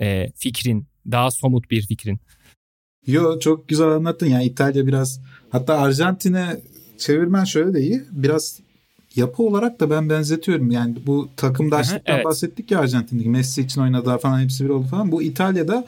[0.00, 2.20] E, fikrin, daha somut bir fikrin.
[3.06, 4.26] Yo çok güzel anlattın.
[4.26, 6.60] Yani İtalya biraz hatta Arjantin'e
[6.98, 8.02] çevirmen şöyle de iyi.
[8.10, 8.60] Biraz
[9.16, 10.70] yapı olarak da ben benzetiyorum.
[10.70, 12.24] Yani bu takımdaşlıktan evet.
[12.24, 15.12] bahsettik ya Arjantin'deki Messi için oynadığı falan hepsi bir oldu falan.
[15.12, 15.86] Bu İtalya'da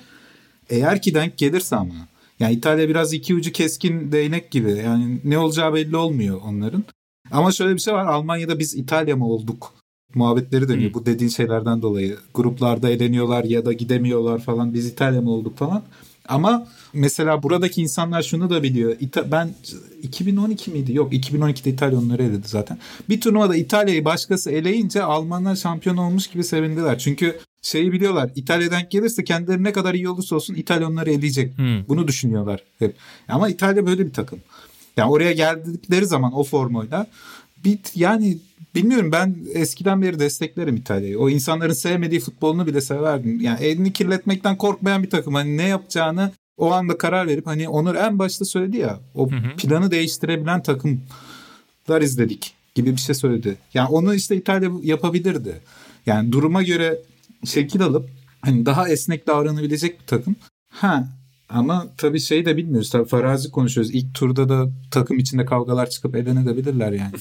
[0.71, 1.95] eğer ki denk gelirse ama
[2.41, 4.71] yani İtalya biraz iki ucu keskin değnek gibi.
[4.71, 6.85] Yani ne olacağı belli olmuyor onların.
[7.31, 8.07] Ama şöyle bir şey var.
[8.07, 9.75] Almanya'da biz İtalya mı olduk?
[10.15, 10.91] Muhabbetleri dönüyor.
[10.91, 10.95] Hmm.
[10.95, 12.17] Bu dediğin şeylerden dolayı.
[12.35, 14.75] Gruplarda eleniyorlar ya da gidemiyorlar falan.
[14.75, 15.83] Biz İtalya mı olduk falan.
[16.29, 18.93] Ama mesela buradaki insanlar şunu da biliyor.
[19.01, 19.55] İta- ben
[20.03, 20.95] 2012 miydi?
[20.95, 22.79] Yok 2012'de İtalya onları eledi zaten.
[23.09, 26.99] Bir turnuvada İtalya'yı başkası eleyince Almanlar şampiyon olmuş gibi sevindiler.
[26.99, 28.31] Çünkü şeyi biliyorlar.
[28.35, 31.59] İtalya'dan gelirse kendileri ne kadar iyi olursa olsun İtalya onları eleyecek.
[31.59, 31.89] Hmm.
[31.89, 32.97] Bunu düşünüyorlar hep.
[33.29, 34.39] Ama İtalya böyle bir takım.
[34.97, 37.07] Yani oraya geldikleri zaman o formoyla
[37.65, 38.39] bir yani
[38.75, 41.19] bilmiyorum ben eskiden beri desteklerim İtalya'yı.
[41.19, 43.41] O insanların sevmediği futbolunu bile severdim.
[43.41, 45.35] Yani elini kirletmekten korkmayan bir takım.
[45.35, 49.37] Hani ne yapacağını o anda karar verip hani Onur en başta söyledi ya o hı
[49.37, 49.57] hı.
[49.57, 53.57] planı değiştirebilen takımlar izledik gibi bir şey söyledi.
[53.75, 55.61] Yani onu işte İtalya yapabilirdi.
[56.07, 56.99] Yani duruma göre
[57.45, 60.37] şekil alıp hani daha esnek davranabilecek bir takım.
[60.69, 61.09] Ha
[61.49, 62.91] ama tabii şey de bilmiyoruz.
[62.91, 63.95] Tabii farazi konuşuyoruz.
[63.95, 67.13] İlk turda da takım içinde kavgalar çıkıp elenebilirler yani.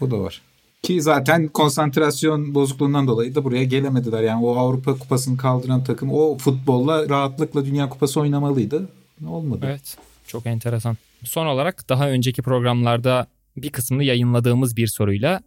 [0.00, 0.42] o da var.
[0.82, 4.22] Ki zaten konsantrasyon bozukluğundan dolayı da buraya gelemediler.
[4.22, 8.88] Yani o Avrupa Kupası'nı kaldıran takım o futbolla rahatlıkla Dünya Kupası oynamalıydı.
[9.26, 9.60] Olmadı.
[9.64, 9.96] Evet.
[10.26, 10.96] Çok enteresan.
[11.24, 15.40] Son olarak daha önceki programlarda bir kısmını yayınladığımız bir soruyla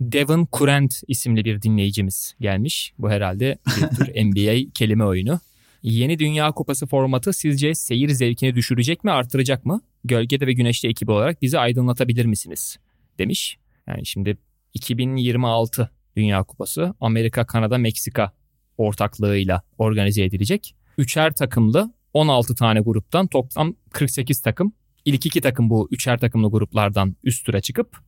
[0.00, 2.92] Devon Kurent isimli bir dinleyicimiz gelmiş.
[2.98, 5.40] Bu herhalde bir tür NBA kelime oyunu.
[5.82, 9.80] Yeni Dünya Kupası formatı sizce seyir zevkini düşürecek mi artıracak mı?
[10.04, 12.76] Gölgede ve Güneşte ekibi olarak bizi aydınlatabilir misiniz?
[13.18, 13.58] Demiş.
[13.86, 14.36] Yani şimdi
[14.74, 18.32] 2026 Dünya Kupası Amerika, Kanada, Meksika
[18.78, 20.74] ortaklığıyla organize edilecek.
[20.98, 24.72] Üçer takımlı 16 tane gruptan toplam 48 takım.
[25.04, 27.98] İlk iki takım bu üçer takımlı gruplardan üst tura çıkıp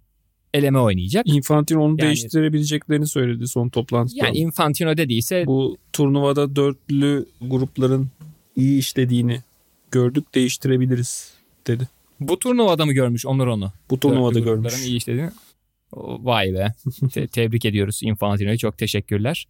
[0.55, 1.27] eleme oynayacak.
[1.29, 4.27] Infantino onu Yani- değiştirebileceklerini söyledi son toplantıda.
[4.27, 8.09] Yani Infantino dediyse Bu turnuvada dörtlü grupların
[8.57, 9.41] iyi işlediğini
[9.91, 11.35] gördük değiştirebiliriz
[11.67, 11.89] dedi.
[12.21, 13.73] bu turnuvada mı görmüş Onur onu?
[13.91, 14.63] Bu turnuvada Dörtlü görmüş.
[14.73, 15.31] grupların iyi işlediğini.
[15.97, 16.73] Vay be.
[17.13, 18.59] Te- tebrik ediyoruz Infantino'yu.
[18.59, 19.47] Çok teşekkürler.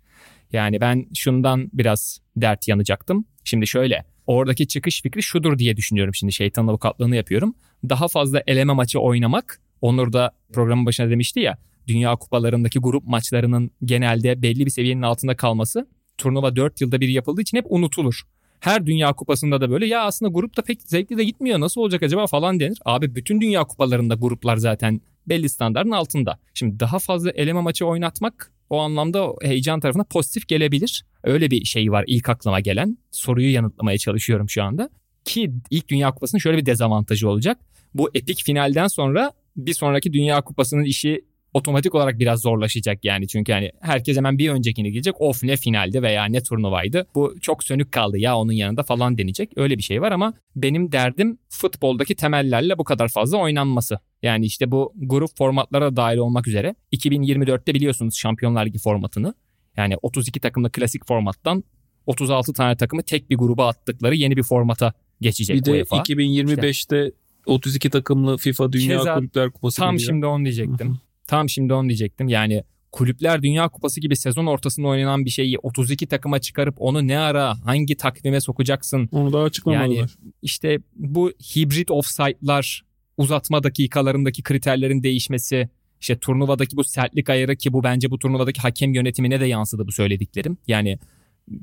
[0.52, 3.24] Yani ben şundan biraz dert yanacaktım.
[3.44, 4.04] Şimdi şöyle.
[4.26, 7.54] Oradaki çıkış fikri şudur diye düşünüyorum şimdi şeytan avukatlığını yapıyorum.
[7.88, 9.60] Daha fazla eleme maçı oynamak.
[9.80, 11.58] Onur da programın başına demişti ya.
[11.86, 15.86] Dünya kupalarındaki grup maçlarının genelde belli bir seviyenin altında kalması
[16.18, 18.22] turnuva 4 yılda bir yapıldığı için hep unutulur.
[18.60, 22.26] Her Dünya Kupası'nda da böyle ya aslında grupta pek zevkli de gitmiyor nasıl olacak acaba
[22.26, 22.78] falan denir.
[22.84, 26.38] Abi bütün Dünya Kupalarında gruplar zaten belli standartın altında.
[26.54, 31.04] Şimdi daha fazla eleme maçı oynatmak o anlamda heyecan tarafına pozitif gelebilir.
[31.24, 32.98] Öyle bir şey var ilk aklıma gelen.
[33.10, 34.90] Soruyu yanıtlamaya çalışıyorum şu anda.
[35.24, 37.58] Ki ilk Dünya Kupası'nın şöyle bir dezavantajı olacak.
[37.94, 41.24] Bu epik finalden sonra bir sonraki Dünya Kupası'nın işi
[41.54, 43.28] otomatik olarak biraz zorlaşacak yani.
[43.28, 45.20] Çünkü hani herkes hemen bir öncekini gidecek.
[45.20, 47.06] Of ne finaldi veya ne turnuvaydı.
[47.14, 49.52] Bu çok sönük kaldı ya onun yanında falan denecek.
[49.56, 53.98] Öyle bir şey var ama benim derdim futboldaki temellerle bu kadar fazla oynanması.
[54.22, 59.34] Yani işte bu grup formatlara dahil olmak üzere 2024'te biliyorsunuz Şampiyonlar Ligi formatını.
[59.76, 61.64] Yani 32 takımlı klasik formattan
[62.06, 65.96] 36 tane takımı tek bir gruba attıkları yeni bir formata geçecek Bir de UEFA.
[65.96, 67.12] 2025'te
[67.46, 70.10] 32 takımlı FIFA Dünya Keza Kulüpler Kupası Tam geliyor.
[70.10, 70.98] şimdi onu diyecektim.
[71.26, 72.28] Tam şimdi onu diyecektim.
[72.28, 77.18] Yani Kulüpler Dünya Kupası gibi sezon ortasında oynanan bir şeyi 32 takıma çıkarıp onu ne
[77.18, 79.08] ara hangi takvime sokacaksın?
[79.12, 79.96] Onu daha açıklamadılar.
[79.96, 80.08] Yani
[80.42, 82.84] işte bu hibrit offside'lar,
[83.16, 85.68] uzatma dakikalarındaki kriterlerin değişmesi,
[86.00, 89.92] işte turnuvadaki bu sertlik ayarı ki bu bence bu turnuvadaki hakem yönetimine de yansıdı bu
[89.92, 90.58] söylediklerim.
[90.66, 90.98] Yani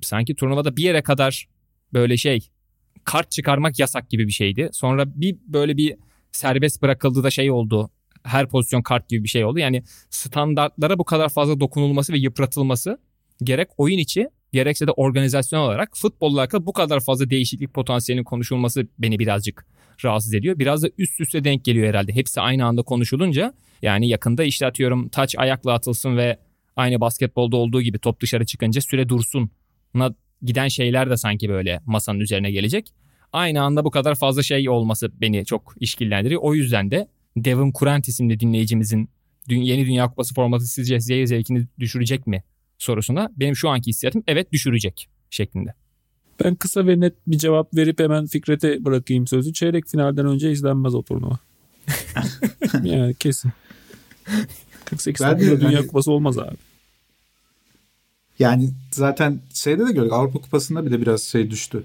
[0.01, 1.47] sanki turnuvada bir yere kadar
[1.93, 2.49] böyle şey
[3.08, 4.70] kart çıkarmak yasak gibi bir şeydi.
[4.72, 5.95] Sonra bir böyle bir
[6.32, 7.89] serbest bırakıldı da şey oldu.
[8.24, 9.60] Her pozisyon kart gibi bir şey oldu.
[9.60, 12.97] Yani standartlara bu kadar fazla dokunulması ve yıpratılması
[13.43, 18.88] gerek oyun içi gerekse de organizasyon olarak futbolla alakalı bu kadar fazla değişiklik potansiyelinin konuşulması
[18.99, 19.66] beni birazcık
[20.03, 20.60] rahatsız ediyor.
[20.60, 22.16] Biraz da üst üste denk geliyor herhalde.
[22.16, 26.39] Hepsi aynı anda konuşulunca yani yakında işte atıyorum taç ayakla atılsın ve
[26.76, 29.51] aynı basketbolda olduğu gibi top dışarı çıkınca süre dursun.
[30.43, 32.93] Giden şeyler de sanki böyle masanın üzerine gelecek.
[33.33, 36.41] Aynı anda bu kadar fazla şey olması beni çok işkillendiriyor.
[36.43, 37.07] O yüzden de
[37.38, 39.09] Devin Kurant isimli dinleyicimizin
[39.49, 42.43] dün- yeni Dünya Kupası formatı sizce seyir zevkini düşürecek mi
[42.77, 45.73] sorusuna benim şu anki hissiyatım evet düşürecek şeklinde.
[46.43, 49.53] Ben kısa ve net bir cevap verip hemen Fikret'e bırakayım sözü.
[49.53, 51.39] Çeyrek finalden önce izlenmez o turnuva.
[52.83, 53.51] yani kesin.
[54.85, 56.55] 48 Ben de Dünya hani- Kupası olmaz abi.
[58.39, 61.83] Yani zaten şeyde de gördük Avrupa Kupası'nda bile biraz şey düştü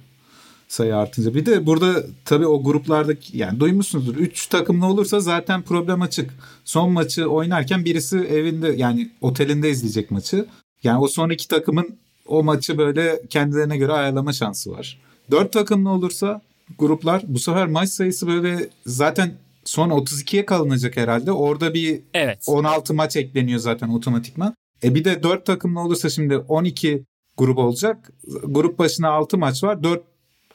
[0.73, 1.35] sayı artınca.
[1.35, 4.17] Bir de burada tabii o gruplardaki yani duymuşsunuzdur.
[4.17, 6.31] 3 takımlı olursa zaten problem açık.
[6.65, 10.47] Son maçı oynarken birisi evinde yani otelinde izleyecek maçı.
[10.83, 11.97] Yani o son iki takımın
[12.27, 14.99] o maçı böyle kendilerine göre ayarlama şansı var.
[15.31, 16.41] 4 takımlı olursa
[16.79, 19.35] gruplar bu sefer maç sayısı böyle zaten
[19.65, 21.33] son 32'ye kalınacak herhalde.
[21.33, 22.45] Orada bir Evet.
[22.47, 24.55] 16 maç ekleniyor zaten otomatikman.
[24.85, 27.05] E bir de 4 takımlı olursa şimdi 12
[27.37, 28.13] grup olacak.
[28.45, 29.83] Grup başına 6 maç var.
[29.83, 30.03] 4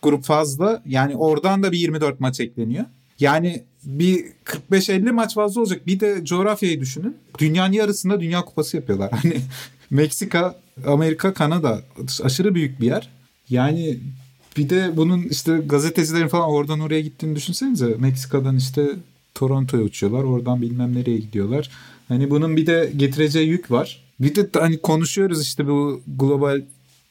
[0.01, 0.83] grup fazla.
[0.85, 2.85] Yani oradan da bir 24 maç ekleniyor.
[3.19, 4.25] Yani bir
[4.71, 5.87] 45-50 maç fazla olacak.
[5.87, 7.17] Bir de coğrafyayı düşünün.
[7.39, 9.11] Dünyanın yarısında Dünya Kupası yapıyorlar.
[9.23, 9.37] Hani
[9.89, 11.81] Meksika, Amerika, Kanada
[12.23, 13.09] aşırı büyük bir yer.
[13.49, 13.99] Yani
[14.57, 17.95] bir de bunun işte gazetecilerin falan oradan oraya gittiğini düşünsenize.
[17.99, 18.89] Meksika'dan işte
[19.35, 20.23] Toronto'ya uçuyorlar.
[20.23, 21.69] Oradan bilmem nereye gidiyorlar.
[22.07, 24.06] Hani bunun bir de getireceği yük var.
[24.19, 26.61] Bir de hani konuşuyoruz işte bu global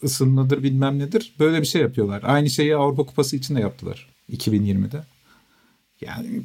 [0.04, 1.34] ısınmadır bilmem nedir.
[1.38, 2.22] Böyle bir şey yapıyorlar.
[2.24, 5.04] Aynı şeyi Avrupa Kupası için de yaptılar 2020'de.
[6.00, 6.42] Yani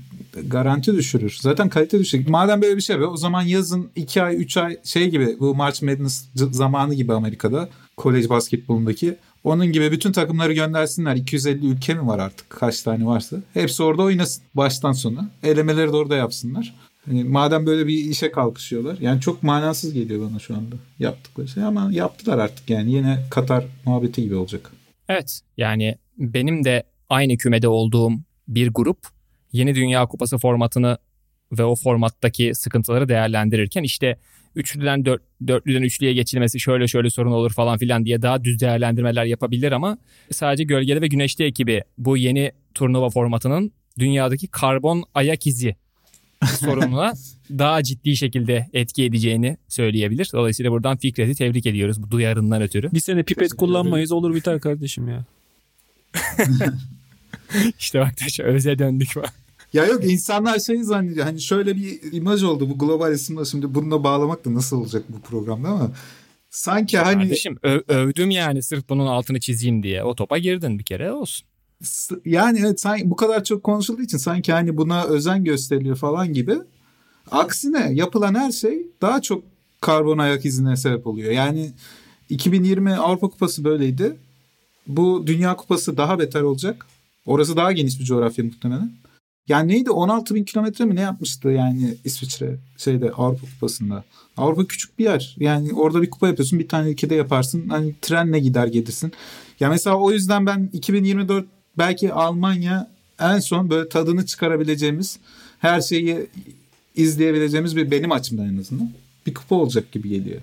[0.47, 1.37] garanti düşürür.
[1.41, 2.27] Zaten kalite düşürür.
[2.27, 5.55] Madem böyle bir şey yapıyor o zaman yazın 2 ay 3 ay şey gibi bu
[5.55, 11.15] March Madness zamanı gibi Amerika'da kolej basketbolundaki onun gibi bütün takımları göndersinler.
[11.15, 13.37] 250 ülke mi var artık kaç tane varsa.
[13.53, 15.29] Hepsi orada oynasın baştan sona.
[15.43, 16.75] Elemeleri de orada yapsınlar.
[17.05, 18.97] Hani madem böyle bir işe kalkışıyorlar.
[19.01, 22.91] Yani çok manasız geliyor bana şu anda yaptıkları şey ama yaptılar artık yani.
[22.91, 24.71] Yine Katar muhabbeti gibi olacak.
[25.09, 28.11] Evet yani benim de aynı kümede olduğum
[28.47, 29.07] bir grup
[29.51, 30.97] yeni Dünya Kupası formatını
[31.51, 34.17] ve o formattaki sıkıntıları değerlendirirken işte
[34.55, 39.25] üçlüden dört, dörtlüden üçlüye geçilmesi şöyle şöyle sorun olur falan filan diye daha düz değerlendirmeler
[39.25, 39.97] yapabilir ama
[40.31, 45.75] sadece gölgede ve güneşte ekibi bu yeni turnuva formatının dünyadaki karbon ayak izi
[46.45, 47.13] sorununa
[47.49, 50.29] daha ciddi şekilde etki edeceğini söyleyebilir.
[50.33, 52.91] Dolayısıyla buradan Fikret'i tebrik ediyoruz bu duyarından ötürü.
[52.91, 55.25] Bir sene pipet kullanmayız olur biter kardeşim ya.
[57.79, 59.33] İşte bak taşa öze döndük bak.
[59.73, 61.25] Ya yok insanlar şey zannediyor.
[61.25, 63.45] Hani şöyle bir imaj oldu bu global ısınma.
[63.45, 65.91] Şimdi bununla bağlamak da nasıl olacak bu programda ama
[66.49, 70.03] sanki hani Kardeşim ö- övdüm yani sırf bunun altını çizeyim diye.
[70.03, 71.47] O topa girdin bir kere olsun.
[72.25, 76.55] Yani evet sanki bu kadar çok konuşulduğu için sanki hani buna özen gösteriliyor falan gibi.
[77.31, 79.43] Aksine yapılan her şey daha çok
[79.81, 81.31] karbon ayak izine sebep oluyor.
[81.31, 81.71] Yani
[82.29, 84.17] 2020 Avrupa Kupası böyleydi.
[84.87, 86.85] Bu Dünya Kupası daha beter olacak.
[87.25, 88.91] Orası daha geniş bir coğrafya muhtemelen.
[89.47, 94.03] Yani neydi 16 bin kilometre mi ne yapmıştı yani İsviçre şeyde Avrupa Kupası'nda.
[94.37, 95.35] Avrupa küçük bir yer.
[95.39, 97.69] Yani orada bir kupa yapıyorsun bir tane ülkede yaparsın.
[97.69, 99.11] Hani trenle gider gelirsin.
[99.59, 101.45] Ya mesela o yüzden ben 2024
[101.77, 105.19] belki Almanya en son böyle tadını çıkarabileceğimiz
[105.59, 106.27] her şeyi
[106.95, 108.91] izleyebileceğimiz bir benim açımdan en azından
[109.25, 110.41] bir kupa olacak gibi geliyor.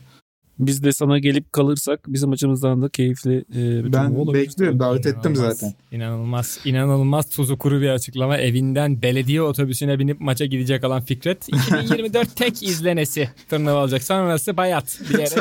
[0.58, 4.42] Biz de sana gelip kalırsak bizim açımızdan da keyifli e, bir Ben olabilir.
[4.44, 5.74] bekliyorum davet ettim İnanılmaz, zaten.
[5.92, 8.38] İnanılmaz, inanılmaz tuzu kuru bir açıklama.
[8.38, 11.48] Evinden belediye otobüsüne binip maça gidecek olan Fikret.
[11.48, 14.02] 2024 tek izlenesi turnuva olacak.
[14.02, 15.38] Sonrası bayat diyerek.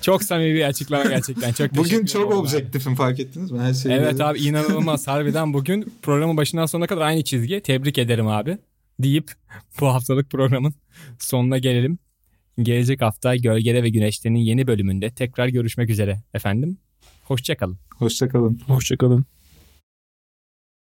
[0.00, 1.52] çok samimi bir açıklama gerçekten.
[1.52, 3.58] Çok Bugün çok objektifim fark ettiniz mi?
[3.60, 5.06] Her şey Evet böyle- abi inanılmaz.
[5.08, 7.60] Harbiden bugün programın başından sonuna kadar aynı çizgi.
[7.60, 8.58] Tebrik ederim abi.
[9.00, 9.32] Deyip
[9.80, 10.74] bu haftalık programın
[11.18, 11.98] sonuna gelelim.
[12.62, 16.78] Gelecek hafta Gölgede ve Güneşte'nin yeni bölümünde tekrar görüşmek üzere efendim.
[17.24, 17.78] Hoşçakalın.
[17.94, 18.60] Hoşçakalın.
[18.66, 19.24] Hoşçakalın.